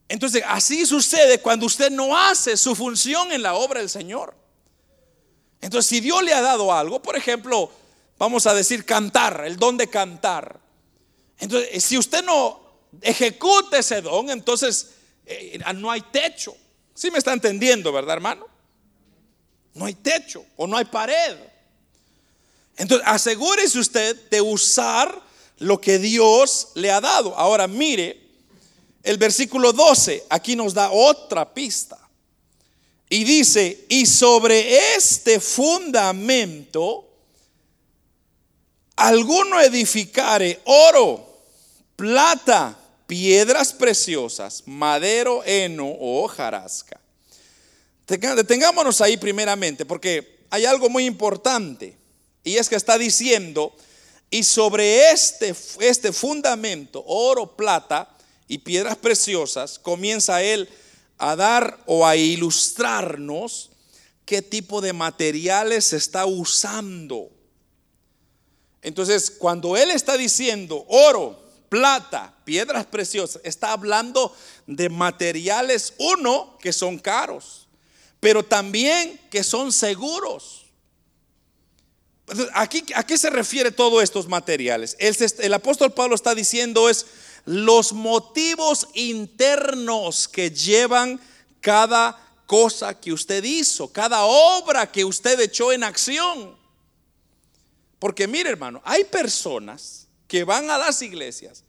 [0.08, 4.36] Entonces, así sucede cuando usted no hace su función en la obra del Señor.
[5.65, 7.71] Entonces, si Dios le ha dado algo, por ejemplo,
[8.19, 10.60] vamos a decir cantar, el don de cantar.
[11.39, 12.62] Entonces, si usted no
[13.01, 14.91] ejecuta ese don, entonces
[15.25, 16.56] eh, no hay techo.
[16.93, 18.45] ¿Sí me está entendiendo, verdad, hermano?
[19.73, 21.36] No hay techo o no hay pared.
[22.78, 25.19] Entonces, asegúrese usted de usar
[25.58, 27.36] lo que Dios le ha dado.
[27.36, 28.21] Ahora, mire,
[29.01, 32.05] el versículo 12 aquí nos da otra pista.
[33.15, 37.08] Y dice, y sobre este fundamento,
[38.97, 41.25] alguno edificare oro,
[41.95, 46.99] plata, piedras preciosas, madero, heno o hojarasca.
[48.06, 51.95] Detengámonos ahí primeramente, porque hay algo muy importante,
[52.43, 53.73] y es que está diciendo,
[54.30, 58.13] y sobre este, este fundamento, oro, plata
[58.49, 60.67] y piedras preciosas, comienza él
[61.17, 63.71] a dar o a ilustrarnos
[64.25, 67.30] qué tipo de materiales se está usando.
[68.82, 74.36] Entonces, cuando Él está diciendo oro, plata, piedras preciosas, está hablando
[74.67, 77.67] de materiales, uno, que son caros,
[78.19, 80.65] pero también que son seguros.
[82.54, 84.95] Aquí, ¿A qué se refiere todos estos materiales?
[84.99, 87.06] El, el apóstol Pablo está diciendo es,
[87.45, 91.19] los motivos internos que llevan
[91.62, 96.55] cada cosa que usted hizo, cada obra que usted echó en acción.
[97.99, 101.63] Porque mire hermano, hay personas que van a las iglesias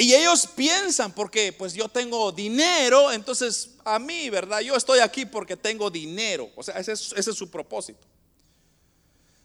[0.00, 4.60] y ellos piensan, porque pues yo tengo dinero, entonces a mí, ¿verdad?
[4.60, 6.50] Yo estoy aquí porque tengo dinero.
[6.56, 8.06] O sea, ese es, ese es su propósito.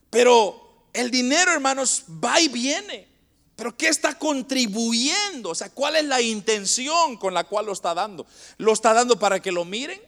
[0.09, 3.14] Pero el dinero, hermanos, va y viene.
[3.55, 5.51] Pero ¿qué está contribuyendo?
[5.51, 8.25] O sea, ¿cuál es la intención con la cual lo está dando?
[8.57, 10.01] ¿Lo está dando para que lo miren?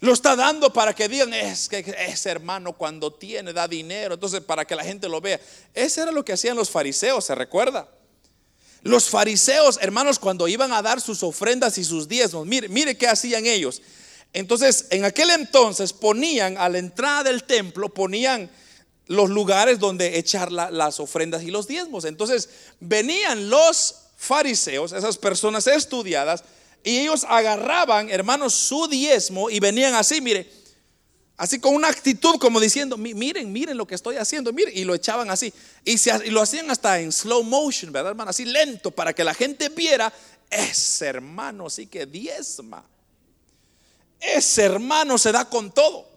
[0.00, 4.40] ¿Lo está dando para que digan, es que ese hermano cuando tiene da dinero, entonces
[4.40, 5.38] para que la gente lo vea?
[5.74, 7.86] Ese era lo que hacían los fariseos, ¿se recuerda?
[8.82, 13.08] Los fariseos, hermanos, cuando iban a dar sus ofrendas y sus diezmos, mire, mire qué
[13.08, 13.82] hacían ellos.
[14.32, 18.50] Entonces, en aquel entonces ponían a la entrada del templo, ponían
[19.10, 22.04] los lugares donde echar las ofrendas y los diezmos.
[22.04, 26.44] Entonces venían los fariseos, esas personas estudiadas,
[26.84, 30.48] y ellos agarraban, hermanos, su diezmo y venían así, mire,
[31.36, 34.94] así con una actitud como diciendo, miren, miren lo que estoy haciendo, miren, y lo
[34.94, 35.52] echaban así,
[35.84, 38.30] y, y lo hacían hasta en slow motion, ¿verdad, hermano?
[38.30, 40.12] Así lento, para que la gente viera,
[40.48, 42.84] ese hermano sí que diezma,
[44.20, 46.09] ese hermano se da con todo.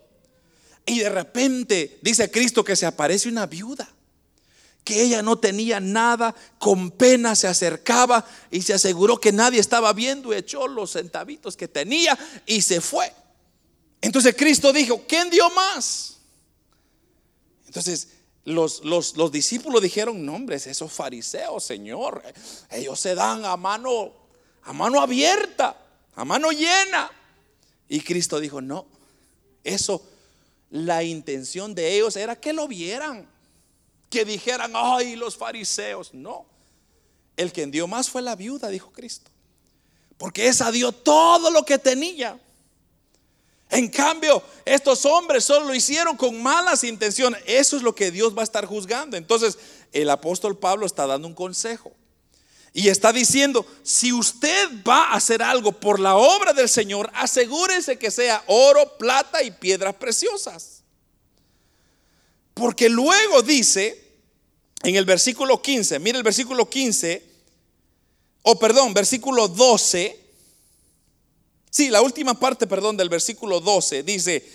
[0.86, 3.90] Y de repente dice Cristo que se aparece una viuda,
[4.84, 9.94] que ella no tenía nada, con pena se acercaba y se aseguró que nadie estaba
[9.94, 13.14] viendo, echó los centavitos que tenía y se fue.
[14.02, 16.18] Entonces Cristo dijo, ¿quién dio más?
[17.66, 18.10] Entonces
[18.46, 22.22] los, los, los discípulos dijeron, no hombre, esos fariseos, Señor,
[22.70, 24.12] ellos se dan a mano,
[24.64, 25.78] a mano abierta.
[26.16, 27.10] a mano llena.
[27.88, 28.86] Y Cristo dijo, no,
[29.64, 30.04] eso,
[30.74, 33.30] la intención de ellos era que lo vieran,
[34.10, 36.16] que dijeran, ay, los fariseos.
[36.16, 36.48] No,
[37.38, 39.30] el que dio más fue la viuda, dijo Cristo.
[40.18, 42.40] Porque esa dio todo lo que tenía.
[43.70, 47.44] En cambio, estos hombres solo lo hicieron con malas intenciones.
[47.46, 49.16] Eso es lo que Dios va a estar juzgando.
[49.16, 49.60] Entonces,
[49.92, 51.92] el apóstol Pablo está dando un consejo.
[52.74, 58.00] Y está diciendo, si usted va a hacer algo por la obra del Señor, asegúrese
[58.00, 60.82] que sea oro, plata y piedras preciosas.
[62.56, 64.02] Porque luego dice
[64.82, 67.24] en el versículo 15, mire el versículo 15,
[68.42, 70.24] o perdón, versículo 12,
[71.74, 74.48] Sí, la última parte, perdón, del versículo 12 dice,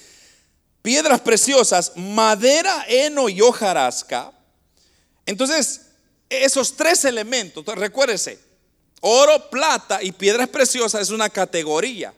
[0.83, 4.33] piedras preciosas, madera, heno y hojarasca.
[5.27, 5.88] Entonces,
[6.29, 8.39] esos tres elementos, recuérdese,
[9.01, 12.13] oro, plata y piedras preciosas es una categoría.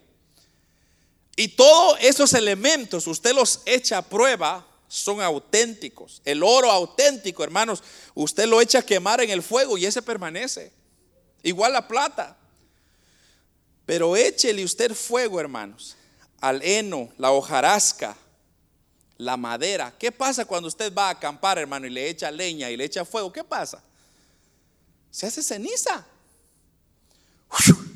[1.37, 6.21] Y todos esos elementos, usted los echa a prueba, son auténticos.
[6.25, 7.83] El oro auténtico, hermanos,
[8.15, 10.73] usted lo echa a quemar en el fuego y ese permanece.
[11.43, 12.37] Igual la plata.
[13.87, 15.97] Pero échele usted fuego, hermanos,
[16.41, 18.17] al heno, la hojarasca,
[19.17, 19.95] la madera.
[19.99, 23.05] ¿Qué pasa cuando usted va a acampar, hermano, y le echa leña y le echa
[23.05, 23.33] fuego?
[23.33, 23.83] ¿Qué pasa?
[25.11, 26.07] Se hace ceniza.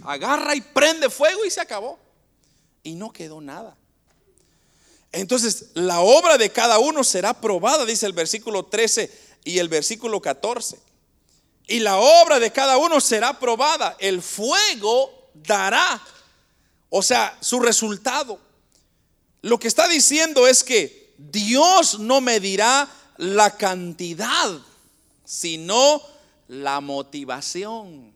[0.05, 1.99] Agarra y prende fuego y se acabó.
[2.83, 3.77] Y no quedó nada.
[5.13, 9.11] Entonces, la obra de cada uno será probada, dice el versículo 13
[9.45, 10.79] y el versículo 14.
[11.69, 13.97] Y la obra de cada uno será probada.
[14.01, 16.03] El fuego dará,
[16.91, 18.41] o sea, su resultado.
[19.41, 24.59] Lo que está diciendo es que Dios no medirá la cantidad,
[25.25, 26.03] sino
[26.49, 28.13] la motivación.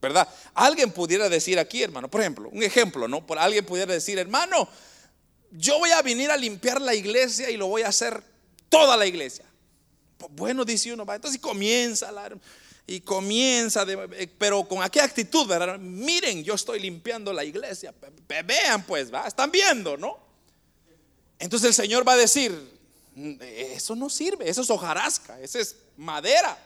[0.00, 0.28] ¿Verdad?
[0.54, 3.26] Alguien pudiera decir aquí, hermano, por ejemplo, un ejemplo, ¿no?
[3.26, 4.66] Por alguien pudiera decir, hermano,
[5.50, 8.22] yo voy a venir a limpiar la iglesia y lo voy a hacer
[8.68, 9.44] toda la iglesia.
[10.30, 12.30] Bueno, dice uno, va, entonces comienza la,
[12.86, 15.78] y comienza, eh, pero con qué actitud, ¿verdad?
[15.78, 17.94] Miren, yo estoy limpiando la iglesia.
[18.26, 19.28] Vean pues, ¿va?
[19.28, 20.18] Están viendo, ¿no?
[21.38, 22.52] Entonces el Señor va a decir,
[23.40, 26.58] eso no sirve, eso es hojarasca, eso es madera.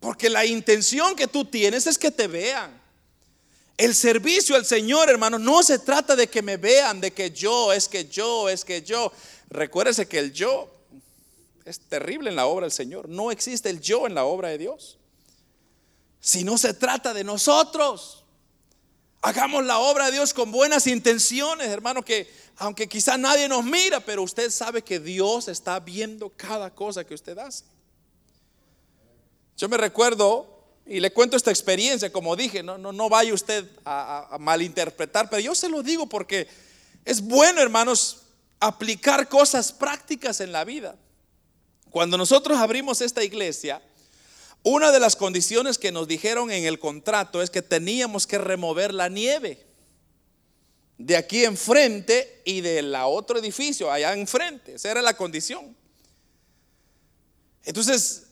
[0.00, 2.80] Porque la intención que tú tienes es que te vean.
[3.76, 7.72] El servicio al Señor, hermano, no se trata de que me vean, de que yo,
[7.72, 9.12] es que yo, es que yo.
[9.50, 10.68] Recuérdese que el yo
[11.64, 13.08] es terrible en la obra del Señor.
[13.08, 14.98] No existe el yo en la obra de Dios.
[16.20, 18.24] Si no se trata de nosotros,
[19.22, 24.00] hagamos la obra de Dios con buenas intenciones, hermano, que aunque quizá nadie nos mira,
[24.00, 27.64] pero usted sabe que Dios está viendo cada cosa que usted hace.
[29.58, 30.46] Yo me recuerdo
[30.86, 35.28] y le cuento esta experiencia, como dije, no, no, no vaya usted a, a malinterpretar,
[35.28, 36.48] pero yo se lo digo porque
[37.04, 38.22] es bueno, hermanos,
[38.60, 40.96] aplicar cosas prácticas en la vida.
[41.90, 43.82] Cuando nosotros abrimos esta iglesia,
[44.62, 48.94] una de las condiciones que nos dijeron en el contrato es que teníamos que remover
[48.94, 49.66] la nieve
[50.98, 54.74] de aquí enfrente y de la otro edificio allá enfrente.
[54.74, 55.76] Esa era la condición.
[57.64, 58.27] Entonces,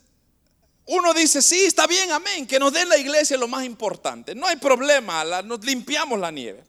[0.87, 4.35] uno dice, sí, está bien, amén, que nos den la iglesia lo más importante.
[4.35, 6.65] No hay problema, nos limpiamos la nieve.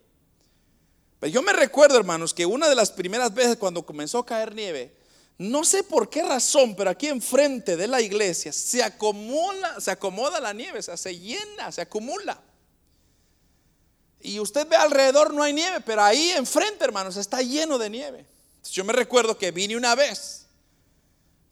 [1.20, 4.56] Pero yo me recuerdo, hermanos, que una de las primeras veces cuando comenzó a caer
[4.56, 4.96] nieve,
[5.38, 10.40] no sé por qué razón, pero aquí enfrente de la iglesia se acumula, se acomoda
[10.40, 12.42] la nieve, se llena, se acumula.
[14.20, 18.26] Y usted ve alrededor no hay nieve, pero ahí enfrente, hermanos, está lleno de nieve.
[18.72, 20.47] Yo me recuerdo que vine una vez.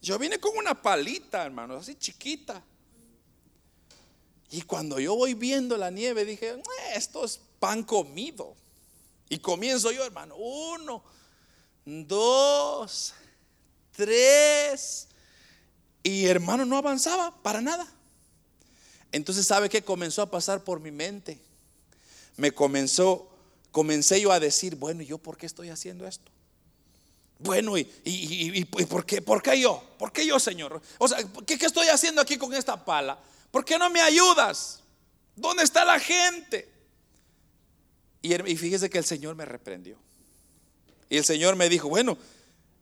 [0.06, 2.62] Yo vine con una palita, hermanos, así chiquita.
[4.52, 6.62] Y cuando yo voy viendo la nieve, dije, eh,
[6.94, 8.54] esto es pan comido.
[9.30, 11.04] Y comienzo yo, hermano, uno,
[11.86, 13.16] dos,
[13.94, 15.08] tres.
[16.04, 17.92] Y hermano, no avanzaba para nada.
[19.12, 21.40] Entonces, ¿sabe qué comenzó a pasar por mi mente?
[22.38, 23.28] Me comenzó,
[23.72, 26.35] comencé yo a decir, bueno, ¿yo por qué estoy haciendo esto?
[27.40, 29.84] Bueno, ¿y, y, por, qué, por qué yo?
[29.98, 30.82] ¿Por qué yo, Señor?
[30.98, 33.20] O sea, ¿qué, ¿qué estoy haciendo aquí con esta pala?
[33.52, 34.80] ¿Por qué no me ayudas?
[35.36, 36.70] ¿Dónde está la gente?
[38.22, 39.98] Y, y fíjese que el Señor me reprendió.
[41.10, 42.18] Y el Señor me dijo, bueno,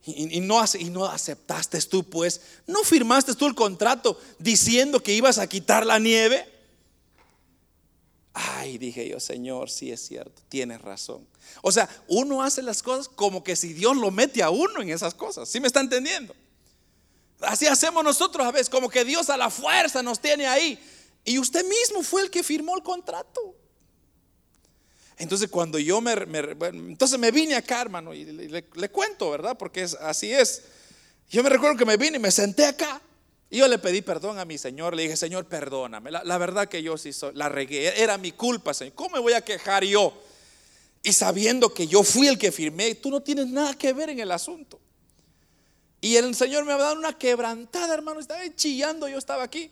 [0.05, 5.37] y, no, y no aceptaste tú, pues, no firmaste tú el contrato diciendo que ibas
[5.37, 6.45] a quitar la nieve.
[8.33, 11.27] Ay, dije yo, Señor, sí es cierto, tienes razón.
[11.61, 14.89] O sea, uno hace las cosas como que si Dios lo mete a uno en
[14.89, 15.47] esas cosas.
[15.47, 16.35] ¿Sí me está entendiendo?
[17.41, 20.79] Así hacemos nosotros a veces, como que Dios a la fuerza nos tiene ahí.
[21.23, 23.55] Y usted mismo fue el que firmó el contrato.
[25.17, 29.55] Entonces cuando yo me, entonces me vine acá, hermano, y le, cuento, ¿verdad?
[29.57, 30.63] Porque es, así es.
[31.29, 32.99] Yo me recuerdo que me vine y me senté acá.
[33.53, 36.09] Y yo le pedí perdón a mi Señor, le dije, Señor, perdóname.
[36.09, 38.95] La, verdad que yo sí soy, la regué, era mi culpa, Señor.
[38.95, 40.11] ¿Cómo me voy a quejar yo?
[41.03, 44.19] Y sabiendo que yo fui el que firmé, tú no tienes nada que ver en
[44.19, 44.79] el asunto.
[46.01, 48.19] Y el Señor me ha dado una quebrantada, hermano.
[48.19, 49.69] Estaba chillando, yo estaba aquí.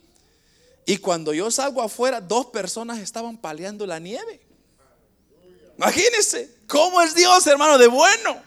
[0.85, 4.41] Y cuando yo salgo afuera, dos personas estaban paleando la nieve.
[5.75, 8.43] Imagínense, ¿cómo es Dios, hermano, de bueno?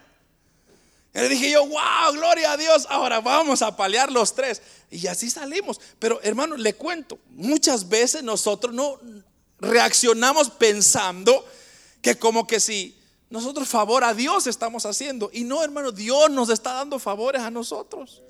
[1.14, 4.60] Y le dije yo, wow, gloria a Dios, ahora vamos a palear los tres.
[4.90, 5.80] Y así salimos.
[5.98, 8.98] Pero hermano, le cuento, muchas veces nosotros no
[9.60, 11.46] reaccionamos pensando
[12.02, 12.98] que como que si
[13.30, 15.30] nosotros favor a Dios estamos haciendo.
[15.32, 18.22] Y no, hermano, Dios nos está dando favores a nosotros.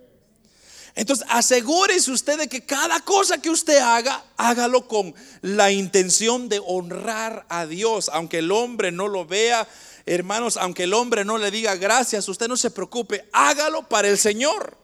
[0.95, 6.63] Entonces, asegúrese usted de que cada cosa que usted haga, hágalo con la intención de
[6.65, 9.67] honrar a Dios, aunque el hombre no lo vea,
[10.07, 14.19] hermanos, aunque el hombre no le diga gracias, usted no se preocupe, hágalo para el
[14.19, 14.77] Señor.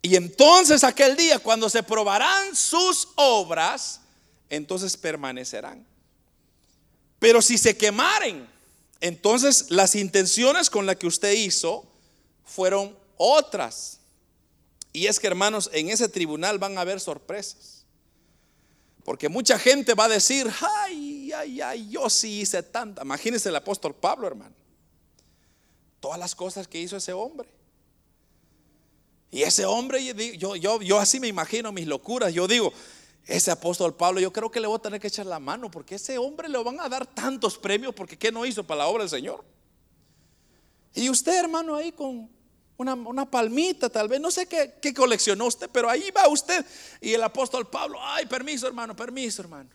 [0.00, 4.00] Y entonces aquel día, cuando se probarán sus obras,
[4.50, 5.86] entonces permanecerán.
[7.18, 8.48] Pero si se quemaren,
[9.00, 11.84] entonces las intenciones con las que usted hizo
[12.44, 14.00] fueron otras.
[14.92, 17.84] Y es que hermanos, en ese tribunal van a haber sorpresas.
[19.04, 21.01] Porque mucha gente va a decir, ay,
[21.32, 23.02] ay, ay, yo sí hice tanta.
[23.02, 24.54] Imagínese el apóstol Pablo, hermano.
[26.00, 27.48] Todas las cosas que hizo ese hombre.
[29.30, 30.02] Y ese hombre,
[30.36, 32.34] yo así me imagino mis locuras.
[32.34, 32.72] Yo digo,
[33.26, 35.94] ese apóstol Pablo, yo creo que le voy a tener que echar la mano porque
[35.94, 39.04] ese hombre le van a dar tantos premios porque ¿qué no hizo para la obra
[39.04, 39.44] del Señor?
[40.94, 42.28] Y usted, hermano, ahí con
[42.76, 46.66] una, palmita tal vez, no sé qué, qué, coleccionó usted, pero ahí va usted.
[47.00, 49.70] Y el apóstol Pablo, ay, permiso, hermano, permiso, hermano.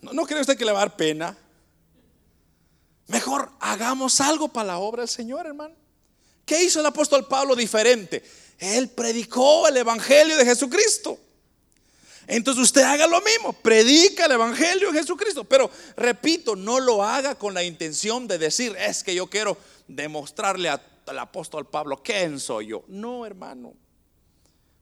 [0.00, 1.36] ¿No, cree usted que le va a dar pena?
[3.06, 5.74] Mejor hagamos algo para la obra del Señor, hermano.
[6.44, 8.22] ¿Qué hizo el apóstol Pablo diferente?
[8.58, 11.18] Él predicó el Evangelio de Jesucristo.
[12.26, 15.44] Entonces usted haga lo mismo, predica el Evangelio de Jesucristo.
[15.44, 19.56] Pero repito, no lo haga con la intención de decir, es que yo quiero
[19.88, 22.84] demostrarle al apóstol Pablo quién soy yo.
[22.86, 23.72] No, hermano.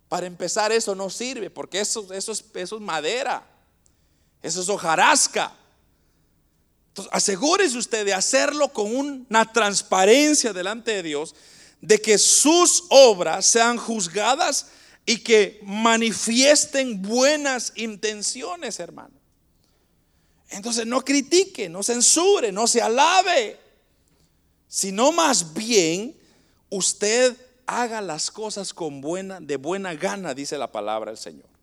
[0.08, 3.44] Para empezar, eso no sirve, porque eso, es, eso es madera,
[4.46, 5.52] eso es hojarasca.
[6.88, 11.34] Entonces, asegúrese usted de hacerlo con una transparencia delante de Dios
[11.80, 14.68] de que sus obras sean juzgadas
[15.04, 19.14] y que manifiesten buenas intenciones, hermano.
[20.48, 23.58] Entonces no critique, no censure, no se alabe,
[24.68, 26.16] sino más bien
[26.70, 27.36] usted
[27.66, 31.55] haga las cosas con buena, de buena gana, dice la palabra del Señor.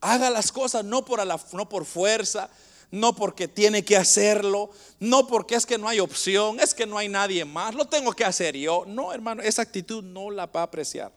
[0.00, 2.50] Haga las cosas no por, no por fuerza,
[2.90, 6.98] no porque tiene que hacerlo, no porque es que no hay opción, es que no
[6.98, 8.84] hay nadie más, lo tengo que hacer yo.
[8.86, 11.12] No, hermano, esa actitud no la va a apreciar.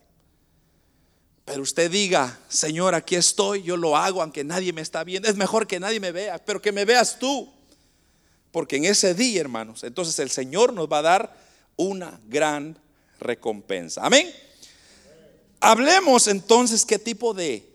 [1.46, 5.28] Pero usted diga, Señor, aquí estoy, yo lo hago aunque nadie me está viendo.
[5.28, 7.52] Es mejor que nadie me vea, pero que me veas tú.
[8.52, 11.38] Porque en ese día, hermanos, entonces el Señor nos va a dar
[11.76, 12.78] una gran
[13.20, 14.06] recompensa.
[14.06, 14.32] Amén.
[15.60, 17.73] Hablemos entonces qué tipo de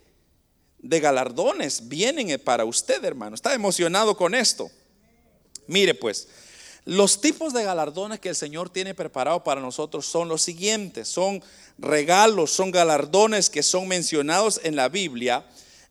[0.81, 3.35] de galardones vienen para usted, hermano.
[3.35, 4.70] Está emocionado con esto.
[5.66, 6.29] Mire pues,
[6.85, 11.09] los tipos de galardones que el Señor tiene preparado para nosotros son los siguientes.
[11.09, 11.43] Son
[11.76, 15.45] regalos, son galardones que son mencionados en la Biblia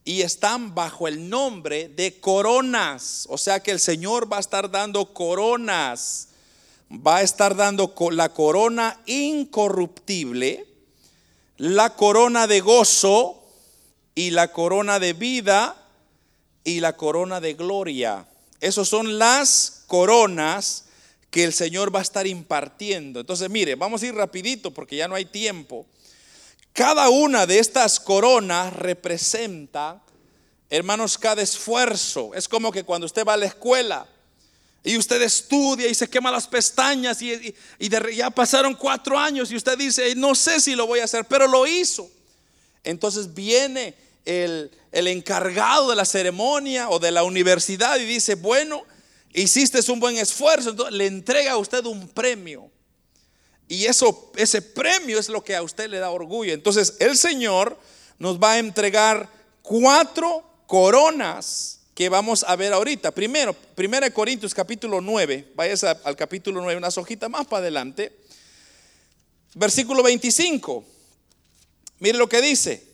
[0.03, 3.27] y están bajo el nombre de coronas.
[3.29, 6.29] O sea que el Señor va a estar dando coronas.
[6.89, 10.65] Va a estar dando la corona incorruptible,
[11.57, 13.36] la corona de gozo,
[14.17, 15.75] y la corona de vida
[16.63, 18.25] y la corona de gloria.
[18.59, 20.85] Esas son las coronas
[21.29, 23.19] que el Señor va a estar impartiendo.
[23.19, 25.85] Entonces, mire, vamos a ir rapidito porque ya no hay tiempo.
[26.73, 30.01] Cada una de estas coronas representa,
[30.71, 32.33] hermanos, cada esfuerzo.
[32.33, 34.07] Es como que cuando usted va a la escuela
[34.83, 37.53] y usted estudia y se quema las pestañas y,
[38.15, 41.47] ya pasaron cuatro años y usted dice, no sé si lo voy a hacer, pero
[41.47, 42.09] lo hizo.
[42.83, 48.83] Entonces viene el, encargado de la ceremonia o de la universidad y dice, bueno,
[49.33, 52.69] hiciste un buen esfuerzo, entonces le entrega a usted un premio.
[53.69, 56.53] Y eso, ese premio es lo que a usted le da orgullo.
[56.53, 57.77] Entonces el Señor
[58.19, 59.29] nos va a entregar
[59.61, 63.11] cuatro coronas que vamos a ver ahorita.
[63.11, 68.15] Primero, 1 Corintios capítulo 9, vayas al capítulo 9, unas hojitas más para adelante.
[69.55, 70.83] Versículo 25.
[71.99, 72.86] Mire lo que dice.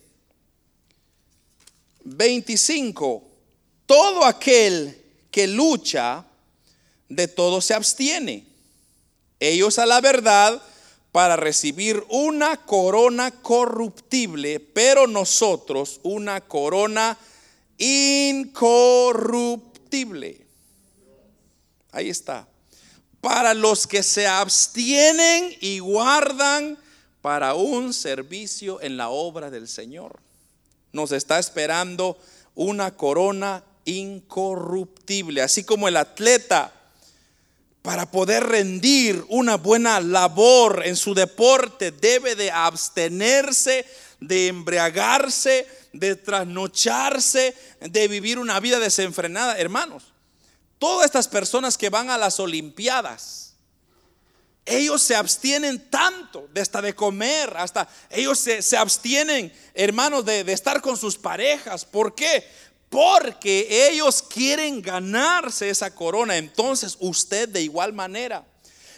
[2.18, 3.24] 25,
[3.86, 5.00] todo aquel
[5.32, 6.26] que lucha,
[7.10, 8.46] de todo se abstiene.
[9.40, 10.62] Ellos a la verdad
[11.12, 17.16] para recibir una corona corruptible, pero nosotros una corona
[17.78, 20.42] incorruptible.
[21.92, 22.48] Ahí está.
[23.22, 26.80] Para los que se abstienen y guardan
[27.22, 30.23] para un servicio en la obra del Señor.
[30.94, 32.18] Nos está esperando
[32.56, 36.72] una corona incorruptible, así como el atleta
[37.84, 43.86] para poder rendir una buena labor en su deporte, debe de abstenerse,
[44.22, 49.58] de embriagarse, de trasnocharse, de vivir una vida desenfrenada.
[49.58, 50.14] Hermanos,
[50.80, 53.53] todas estas personas que van a las Olimpiadas,
[54.66, 60.54] ellos se abstienen tanto de hasta de comer, hasta ellos se, abstienen, hermanos, de, de
[60.54, 61.86] estar con sus parejas.
[61.86, 62.44] ¿Por qué?
[62.94, 66.38] porque ellos quieren ganarse esa corona.
[66.38, 68.46] Entonces usted de igual manera,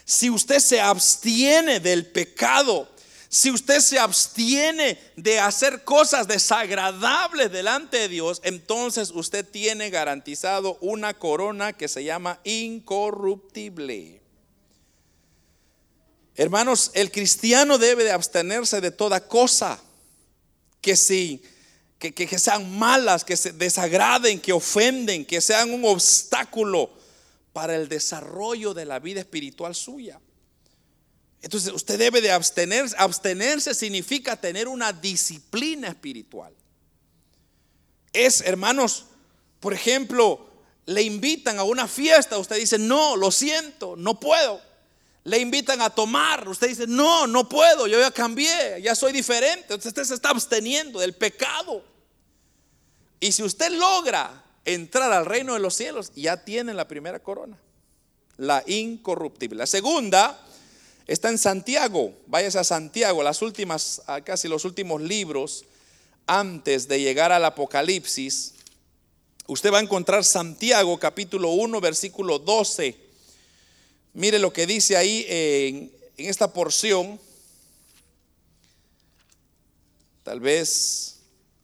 [0.03, 2.89] si usted se abstiene del pecado,
[3.30, 10.78] si usted se abstiene de hacer cosas desagradables delante de Dios, entonces usted tiene garantizado
[10.82, 14.24] una corona que se llama incorruptible.
[16.36, 19.80] Hermanos, el cristiano debe de abstenerse de toda cosa
[20.82, 21.42] que si
[22.14, 26.92] que, sean malas, que se desagraden, que ofenden, que sean un obstáculo
[27.54, 30.20] para el desarrollo de la vida espiritual suya.
[31.42, 32.96] Entonces usted debe de abstenerse.
[32.98, 36.54] Abstenerse significa tener una disciplina espiritual.
[38.12, 39.06] Es, hermanos,
[39.60, 40.50] por ejemplo,
[40.86, 44.62] le invitan a una fiesta, usted dice, no, lo siento, no puedo.
[45.26, 49.73] Le invitan a tomar, usted dice, no, no puedo, yo ya cambié, ya soy diferente.
[49.73, 51.84] Usted se está absteniendo del pecado.
[53.19, 57.57] Y si usted logra entrar al reino de los cielos, ya tiene la primera corona,
[58.38, 59.57] la incorruptible.
[59.57, 60.39] La segunda
[61.07, 62.13] está en Santiago.
[62.28, 65.65] Váyase a Santiago, las últimas, casi los últimos libros
[66.28, 68.53] antes de llegar al Apocalipsis.
[69.47, 73.05] Usted va a encontrar Santiago capítulo 1, versículo 12.
[74.16, 77.20] Mire lo que dice ahí en, en esta porción.
[80.24, 81.16] Tal vez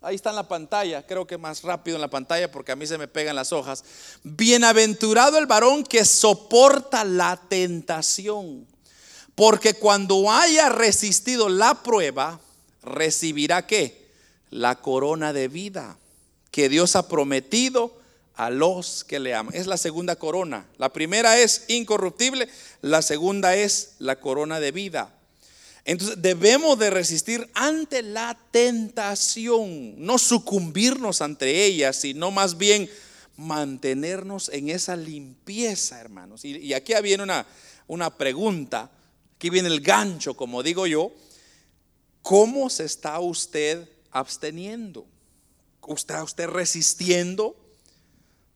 [0.04, 2.88] Ahí está en la pantalla, creo que más rápido en la pantalla porque a mí
[2.88, 3.84] se me pegan las hojas.
[4.24, 8.66] Bienaventurado el varón que soporta la tentación,
[9.36, 12.42] porque cuando haya resistido la prueba,
[12.82, 14.10] recibirá qué?
[14.50, 16.00] La corona de vida
[16.50, 18.01] que Dios ha prometido
[18.42, 19.54] a los que le aman.
[19.54, 20.66] Es la segunda corona.
[20.80, 22.50] La primera es incorruptible,
[22.82, 25.16] la segunda es la corona de vida.
[25.86, 32.90] Entonces debemos de resistir ante la tentación, no sucumbirnos ante ella, sino más bien
[33.38, 36.44] mantenernos en esa limpieza, hermanos.
[36.44, 37.46] Y, aquí viene una,
[37.86, 38.90] una pregunta,
[39.36, 41.12] aquí viene el gancho, como digo yo,
[42.24, 45.06] ¿cómo se está usted absteniendo?
[45.88, 47.61] ¿Está usted resistiendo?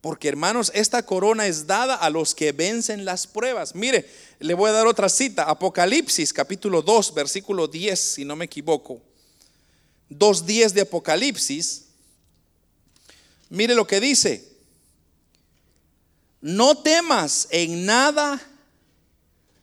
[0.05, 3.73] Porque hermanos, esta corona es dada a los que vencen las pruebas.
[3.73, 5.45] Mire, le voy a dar otra cita.
[5.45, 9.01] Apocalipsis capítulo 2, versículo 10, si no me equivoco.
[10.11, 11.85] 2.10 de Apocalipsis.
[13.49, 14.47] Mire lo que dice.
[16.39, 18.39] No temas en nada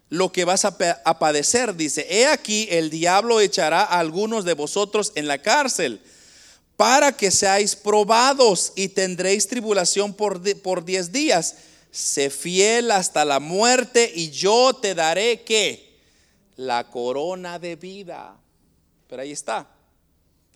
[0.09, 1.77] lo que vas a, a padecer.
[1.77, 6.03] Dice, he aquí el diablo echará a algunos de vosotros en la cárcel
[6.77, 11.57] para que seáis probados y tendréis tribulación por, por diez días.
[11.91, 16.01] Sé fiel hasta la muerte y yo te daré que
[16.57, 18.37] la corona de vida.
[19.09, 19.69] Pero ahí está.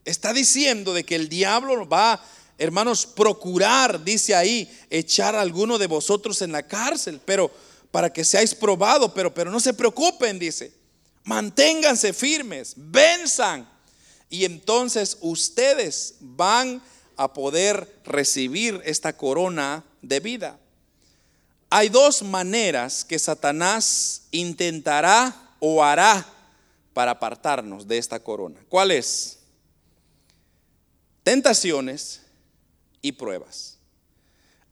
[0.05, 2.25] Está diciendo de que el diablo va,
[2.59, 7.51] hermanos, procurar, dice ahí, echar a alguno de vosotros en la cárcel, pero
[7.91, 10.73] para que seáis probados, pero, pero no se preocupen, dice.
[11.25, 13.69] Manténganse firmes, venzan
[14.29, 16.83] y entonces ustedes van
[17.17, 20.59] a poder recibir esta corona de vida.
[21.71, 26.27] Hay dos maneras que Satanás intentará o hará
[26.93, 28.61] para apartarnos de esta corona.
[28.69, 29.39] ¿Cuáles?
[31.23, 32.23] Tentaciones
[33.03, 33.79] y pruebas.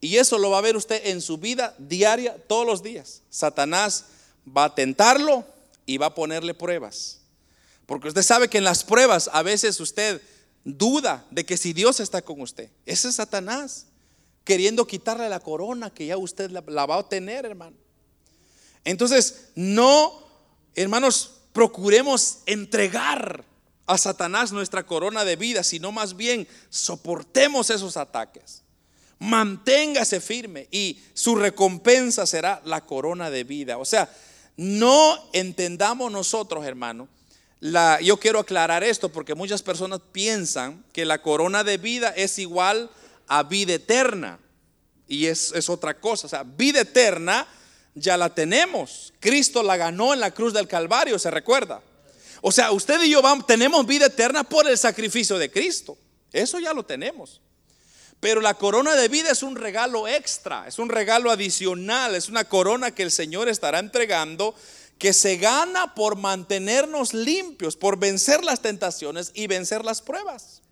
[0.00, 3.22] Y eso lo va a ver usted en su vida diaria todos los días.
[3.30, 4.04] Satanás
[4.46, 5.44] va a tentarlo
[5.86, 7.20] y va a ponerle pruebas.
[7.86, 10.22] Porque usted sabe que en las pruebas a veces usted
[10.64, 12.70] duda de que si Dios está con usted.
[12.86, 13.86] Ese es Satanás,
[14.44, 17.76] queriendo quitarle la corona que ya usted la, va a tener, hermano.
[18.84, 20.26] Entonces, no,
[20.74, 23.44] hermanos, procuremos entregar
[23.86, 28.62] a Satanás nuestra corona de vida, sino más bien soportemos esos ataques.
[29.18, 33.78] Manténgase firme y su recompensa será la corona de vida.
[33.78, 34.10] O sea,
[34.56, 37.08] no entendamos nosotros, hermano.
[38.02, 42.90] Yo quiero aclarar esto porque muchas personas piensan que la corona de vida es igual
[43.26, 44.38] a vida eterna.
[45.08, 46.26] Y es, es otra cosa.
[46.26, 47.46] O sea, vida eterna
[47.94, 49.14] ya la tenemos.
[49.18, 51.80] Cristo la ganó en la cruz del Calvario, ¿se recuerda?
[52.42, 55.96] O sea, usted y yo vamos, tenemos vida eterna por el sacrificio de Cristo.
[56.32, 57.40] Eso ya lo tenemos.
[58.20, 62.44] Pero la corona de vida es un regalo extra, es un regalo adicional, es una
[62.44, 64.54] corona que el Señor estará entregando
[64.98, 70.62] que se gana por mantenernos limpios, por vencer las tentaciones y vencer las pruebas.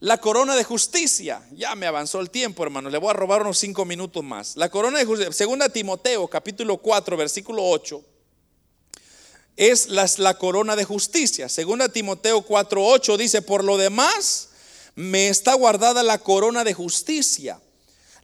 [0.00, 3.58] La corona de justicia, ya me avanzó el tiempo, hermano, le voy a robar unos
[3.58, 4.56] cinco minutos más.
[4.56, 8.02] La corona de justicia, segunda Timoteo, capítulo 4, versículo 8,
[9.56, 11.48] es la, la corona de justicia.
[11.48, 14.50] Segunda Timoteo 4, 8 dice, por lo demás,
[14.94, 17.60] me está guardada la corona de justicia,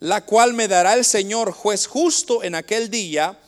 [0.01, 3.39] la cual me dará el Señor juez justo en aquel día,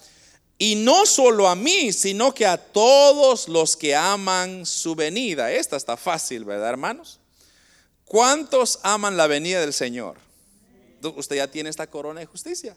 [0.63, 5.51] y no solo a mí, sino que a todos los que aman su venida.
[5.51, 7.19] Esta está fácil, ¿verdad, hermanos?
[8.05, 10.19] ¿Cuántos aman la venida del Señor?
[11.17, 12.77] Usted ya tiene esta corona de justicia.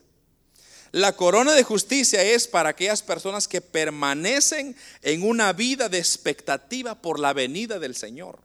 [0.93, 6.95] La corona de justicia es para aquellas personas que permanecen en una vida de expectativa
[6.99, 8.39] por la venida del Señor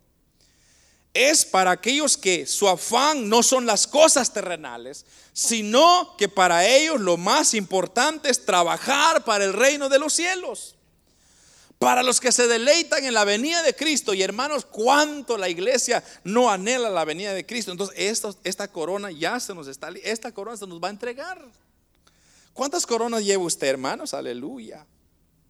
[1.13, 7.01] es para aquellos que su afán no son las cosas terrenales, sino que para ellos
[7.01, 10.77] lo más importante es trabajar para el reino de los cielos.
[11.79, 16.05] Para los que se deleitan en la venida de Cristo, y hermanos, cuánto la iglesia
[16.25, 17.73] no anhela la venida de Cristo.
[17.73, 17.97] Entonces,
[18.45, 21.43] esta corona ya se nos está, esta corona se nos va a entregar.
[22.53, 24.13] ¿Cuántas coronas lleva usted, hermanos?
[24.13, 24.85] Aleluya.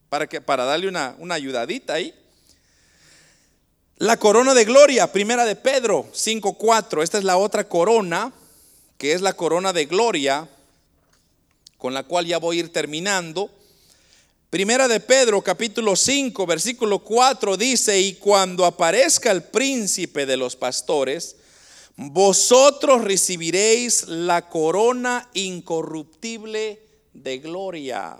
[0.09, 2.15] Para, que, para darle una, una ayudadita ahí.
[4.01, 7.03] La corona de gloria, primera de Pedro 5.4.
[7.03, 8.33] Esta es la otra corona,
[8.97, 10.49] que es la corona de gloria,
[11.77, 13.51] con la cual ya voy a ir terminando.
[14.49, 20.57] Primera de Pedro capítulo 5, versículo 4 dice, y cuando aparezca el príncipe de los
[20.57, 21.37] pastores,
[21.97, 26.81] vosotros recibiréis la corona incorruptible
[27.13, 28.17] de gloria.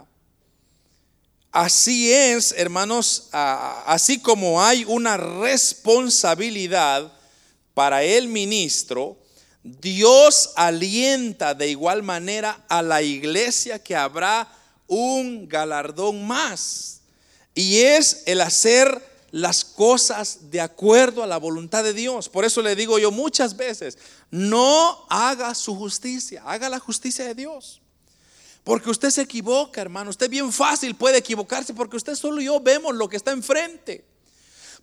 [1.53, 7.13] Así es, hermanos, así como hay una responsabilidad
[7.75, 9.19] para el ministro,
[9.65, 14.49] Dios alienta de igual manera a la iglesia que habrá
[14.87, 17.01] un galardón más.
[17.55, 22.29] Y es el hacer las cosas de acuerdo a la voluntad de Dios.
[22.29, 23.99] Por eso le digo yo muchas veces,
[24.31, 27.81] no haga su justicia, haga la justicia de Dios.
[28.65, 30.11] Porque usted se equivoca, hermano.
[30.11, 34.05] Usted bien fácil puede equivocarse porque usted solo y yo vemos lo que está enfrente.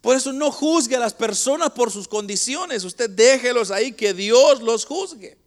[0.02, 2.84] Por eso no juzgue a las personas por sus condiciones.
[2.84, 5.38] Usted déjelos ahí que Dios los juzgue.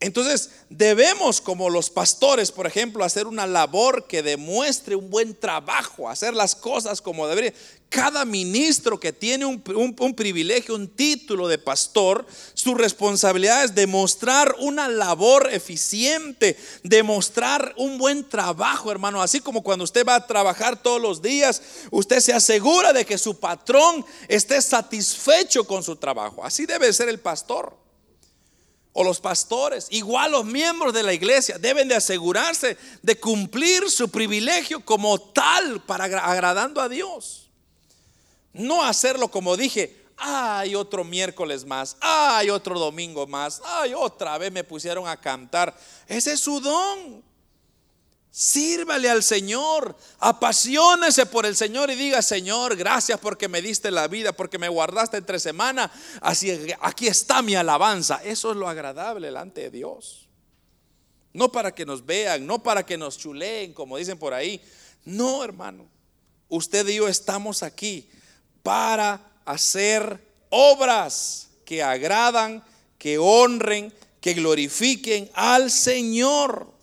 [0.00, 6.08] Entonces debemos, como los pastores, por ejemplo, hacer una labor que demuestre un buen trabajo,
[6.08, 7.52] hacer las cosas como debería.
[7.88, 9.60] Cada ministro que tiene un,
[10.14, 18.28] privilegio, un título de pastor, su responsabilidad es demostrar una labor eficiente, demostrar un buen
[18.28, 19.20] trabajo, hermano.
[19.20, 23.18] Así como cuando usted va a trabajar todos los días, usted se asegura de que
[23.18, 26.44] su patrón esté satisfecho con su trabajo.
[26.44, 27.87] Así debe ser el pastor
[29.00, 34.08] o los pastores, igual los miembros de la iglesia, deben de asegurarse de cumplir su
[34.08, 37.48] privilegio como tal para agradando a Dios.
[38.52, 44.50] No hacerlo como dije, ay, otro miércoles más, ay, otro domingo más, ay, otra vez
[44.50, 45.78] me pusieron a cantar.
[46.08, 47.22] Ese es su don.
[48.38, 54.06] Sírvale al Señor, apasionese por el Señor y diga, Señor, gracias porque me diste la
[54.06, 55.90] vida, porque me guardaste entre semana.
[56.20, 58.20] Así aquí está mi alabanza.
[58.22, 60.28] Eso es lo agradable delante de Dios.
[61.32, 64.62] No para que nos vean, no para que nos chuleen, como dicen por ahí.
[65.04, 65.88] No, hermano.
[66.48, 68.08] Usted y yo estamos aquí
[68.62, 72.62] para hacer obras que agradan,
[72.98, 76.77] que honren, que glorifiquen al Señor.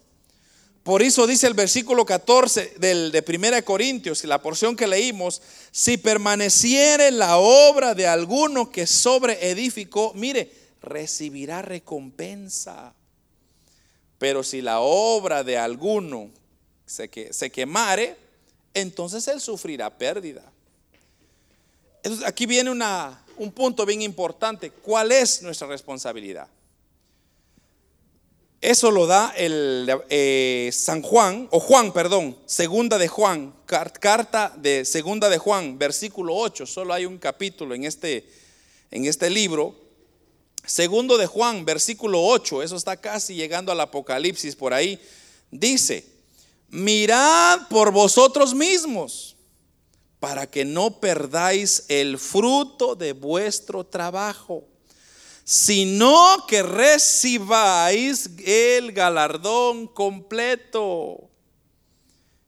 [0.85, 5.97] Por eso dice el versículo 14 del, de 1 Corintios, la porción que leímos, si
[5.97, 12.93] permaneciere la obra de alguno que sobre edificó, mire, recibirá recompensa.
[14.19, 16.29] Pero si la obra de alguno
[16.85, 18.15] se, que, se quemare,
[18.75, 20.43] entonces él sufrirá pérdida.
[22.27, 24.69] Aquí viene una, un punto bien importante.
[24.69, 26.47] ¿Cuál es nuestra responsabilidad?
[28.65, 34.85] Eso lo da el eh, San Juan, o Juan, perdón, segunda de Juan, carta de
[34.85, 36.65] segunda de Juan, versículo 8.
[36.65, 38.27] Solo hay un capítulo en este,
[38.89, 39.75] en este libro.
[40.65, 44.99] Segundo de Juan, versículo 8, eso está casi llegando al Apocalipsis por ahí,
[45.51, 46.03] dice,
[46.69, 49.35] mirad por vosotros mismos
[50.19, 54.63] para que no perdáis el fruto de vuestro trabajo,
[55.45, 61.29] sino que recibáis el galardón completo.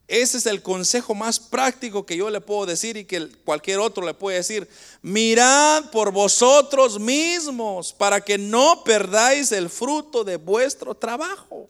[0.08, 4.04] Ese es el consejo más práctico que yo le puedo decir y que cualquier otro
[4.04, 4.68] le puede decir.
[5.04, 11.70] Mirad por vosotros mismos para que no perdáis el fruto de vuestro trabajo,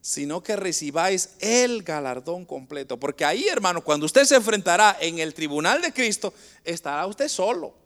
[0.00, 2.96] sino que recibáis el galardón completo.
[2.96, 7.85] Porque ahí, hermano, cuando usted se enfrentará en el tribunal de Cristo, estará usted solo.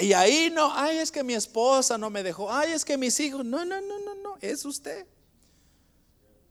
[0.00, 3.18] Y ahí no, ay, es que mi esposa no me dejó, ay, es que mis
[3.20, 5.06] hijos, no, no, no, no, no, es usted.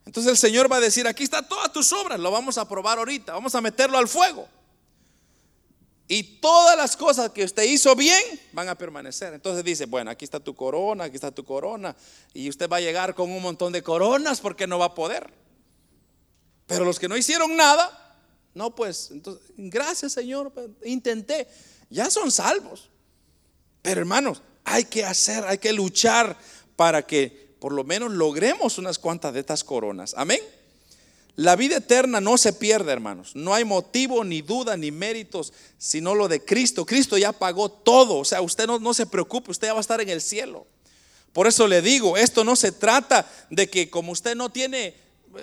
[0.05, 2.99] Entonces el Señor va a decir, aquí está todas tus obras, lo vamos a probar
[2.99, 4.47] ahorita, vamos a meterlo al fuego.
[6.07, 8.21] Y todas las cosas que usted hizo bien
[8.51, 9.31] van a permanecer.
[9.31, 11.95] Entonces dice, bueno, aquí está tu corona, aquí está tu corona.
[12.33, 15.31] Y usted va a llegar con un montón de coronas porque no va a poder.
[16.65, 18.17] Pero los que no hicieron nada,
[18.55, 20.51] no, pues, entonces, gracias Señor,
[20.83, 21.47] intenté.
[21.91, 22.89] Ya son salvos.
[23.81, 26.37] Pero hermanos, hay que hacer, hay que luchar
[26.75, 30.13] para que por lo menos logremos unas cuantas de estas coronas.
[30.17, 30.39] Amén.
[31.35, 33.31] La vida eterna no se pierde, hermanos.
[33.33, 36.85] No hay motivo, ni duda, ni méritos, sino lo de Cristo.
[36.85, 38.17] Cristo ya pagó todo.
[38.17, 40.67] O sea, usted no, no se preocupe, usted ya va a estar en el cielo.
[41.31, 44.95] Por eso le digo, esto no se trata de que como usted no tiene,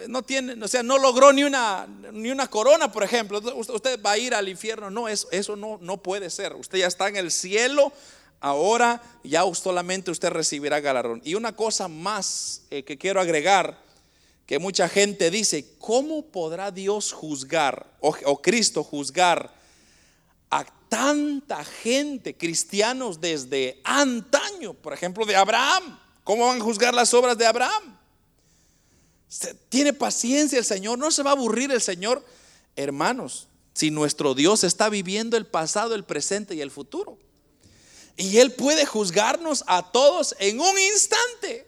[0.08, 4.12] no tiene, o sea, no logró ni una, ni una corona, por ejemplo, usted va
[4.12, 4.90] a ir al infierno.
[4.90, 6.54] No, eso, eso no, no puede ser.
[6.56, 7.92] Usted ya está en el cielo
[8.40, 11.20] ahora ya solamente usted recibirá galardón.
[11.24, 13.84] Y una cosa más eh, que quiero agregar,
[14.46, 19.52] que mucha gente dice, ¿cómo podrá Dios juzgar o, Cristo juzgar
[20.50, 25.98] a tanta gente, cristianos desde antaño, por ejemplo, de Abraham?
[26.22, 27.96] ¿Cómo van a juzgar las obras de Abraham?
[29.68, 32.24] Tiene paciencia el Señor, no se va a aburrir el Señor.
[32.76, 37.18] Hermanos, si nuestro Dios está viviendo el pasado, el presente y el futuro.
[38.16, 41.66] Y Él puede juzgarnos a todos en un instante.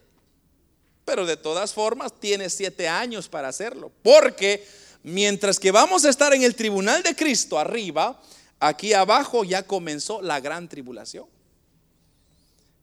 [1.04, 3.92] Pero de todas formas tiene siete años para hacerlo.
[4.02, 4.66] Porque
[5.02, 8.20] mientras que vamos a estar en el tribunal de Cristo arriba,
[8.60, 11.26] aquí abajo ya comenzó la gran tribulación.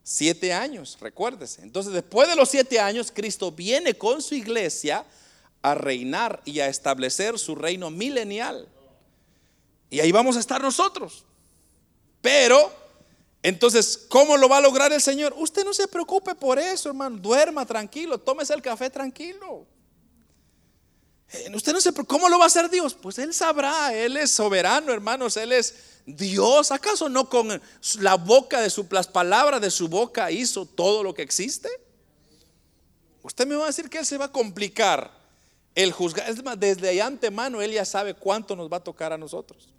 [0.04, 1.64] Siete años, recuérdese.
[1.64, 5.04] Entonces después de los siete años, Cristo viene con su iglesia
[5.64, 8.68] a reinar y a establecer su reino milenial.
[9.90, 11.26] Y ahí vamos a estar nosotros.
[12.22, 12.85] Pero
[13.48, 15.36] entonces, ¿cómo lo va a lograr el Señor?
[15.38, 17.18] Usted no se preocupe por eso, hermano.
[17.18, 19.68] Duerma tranquilo, tómese el café tranquilo.
[21.32, 22.96] Eh, usted no se ¿cómo lo va a hacer Dios?
[22.96, 25.76] Pues Él sabrá, Él es soberano, hermanos, Él es
[26.08, 26.72] Dios.
[26.72, 27.62] ¿Acaso no con
[28.00, 31.70] la boca de su, las palabras de su boca hizo todo lo que existe?
[33.22, 35.12] Usted me va a decir que Él se va a complicar
[35.76, 36.28] el juzgar.
[36.32, 39.75] Es más, desde antemano Él ya sabe cuánto nos va a tocar a nosotros.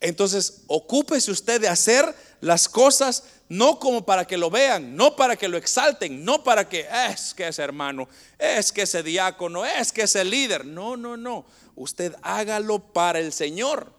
[0.00, 5.36] Entonces, ocúpese usted de hacer las cosas no como para que lo vean, no para
[5.36, 9.92] que lo exalten, no para que es que es hermano, es que ese diácono, es
[9.92, 10.66] que ese líder.
[10.66, 11.46] No, no, no.
[11.74, 13.92] Usted hágalo para el Señor.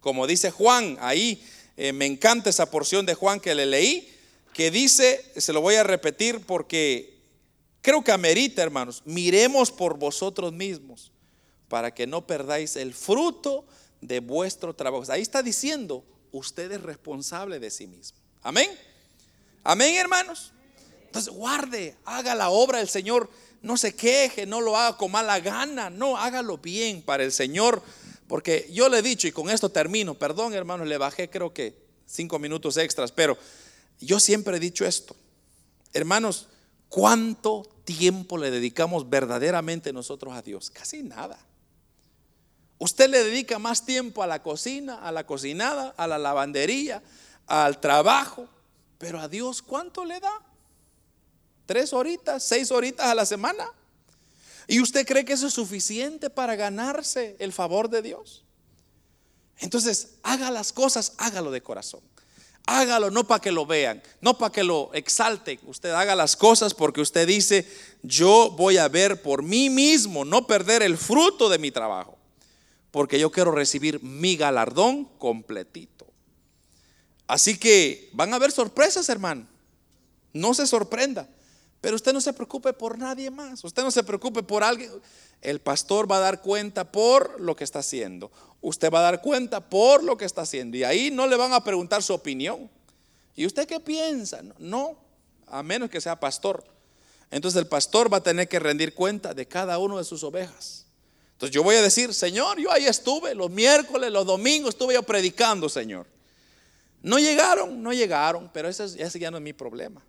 [0.00, 1.44] Como dice Juan, ahí
[1.76, 4.10] eh, me encanta esa porción de Juan que le leí,
[4.52, 7.18] que dice, se lo voy a repetir porque
[7.80, 11.10] creo que amerita, hermanos, miremos por vosotros mismos
[11.68, 13.64] para que no perdáis el fruto
[14.06, 15.04] de vuestro trabajo.
[15.10, 18.18] Ahí está diciendo, usted es responsable de sí mismo.
[18.42, 18.70] Amén.
[19.62, 20.52] Amén, hermanos.
[21.06, 23.30] Entonces, guarde, haga la obra del Señor.
[23.62, 25.88] No se queje, no lo haga con mala gana.
[25.88, 27.82] No, hágalo bien para el Señor.
[28.28, 31.76] Porque yo le he dicho, y con esto termino, perdón hermanos, le bajé creo que
[32.06, 33.38] cinco minutos extras, pero
[34.00, 35.14] yo siempre he dicho esto.
[35.92, 36.48] Hermanos,
[36.88, 40.70] ¿cuánto tiempo le dedicamos verdaderamente nosotros a Dios?
[40.70, 41.38] Casi nada.
[42.78, 47.02] Usted le dedica más tiempo a la cocina, a la cocinada, a la lavandería,
[47.46, 48.48] al trabajo,
[48.98, 50.42] pero a Dios ¿cuánto le da?
[51.66, 53.66] ¿Tres horitas, seis horitas a la semana?
[54.66, 58.44] ¿Y usted cree que eso es suficiente para ganarse el favor de Dios?
[59.58, 62.00] Entonces, haga las cosas, hágalo de corazón.
[62.66, 65.60] Hágalo no para que lo vean, no para que lo exalten.
[65.66, 67.68] Usted haga las cosas porque usted dice,
[68.02, 72.13] yo voy a ver por mí mismo, no perder el fruto de mi trabajo
[72.94, 76.06] porque yo quiero recibir mi galardón completito.
[77.26, 79.48] Así que van a haber sorpresas, hermano.
[80.32, 81.28] No se sorprenda.
[81.80, 83.64] Pero usted no se preocupe por nadie más.
[83.64, 84.92] Usted no se preocupe por alguien.
[85.40, 88.30] El pastor va a dar cuenta por lo que está haciendo.
[88.60, 90.76] Usted va a dar cuenta por lo que está haciendo.
[90.76, 92.70] Y ahí no le van a preguntar su opinión.
[93.34, 94.40] ¿Y usted qué piensa?
[94.60, 94.96] No,
[95.48, 96.62] a menos que sea pastor.
[97.32, 100.83] Entonces el pastor va a tener que rendir cuenta de cada uno de sus ovejas.
[101.44, 105.02] Entonces yo voy a decir, Señor, yo ahí estuve los miércoles, los domingos, estuve yo
[105.02, 106.06] predicando, Señor.
[107.02, 110.00] No llegaron, no llegaron, pero ese, ese ya no es mi problema.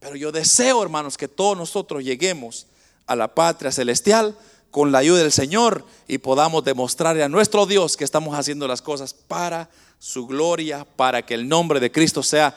[0.00, 2.66] Pero yo deseo, hermanos, que todos nosotros lleguemos
[3.06, 4.34] a la patria celestial
[4.70, 8.80] con la ayuda del Señor y podamos demostrarle a nuestro Dios que estamos haciendo las
[8.80, 12.56] cosas para su gloria, para que el nombre de Cristo sea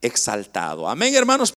[0.00, 0.88] exaltado.
[0.88, 1.50] Amén, hermanos.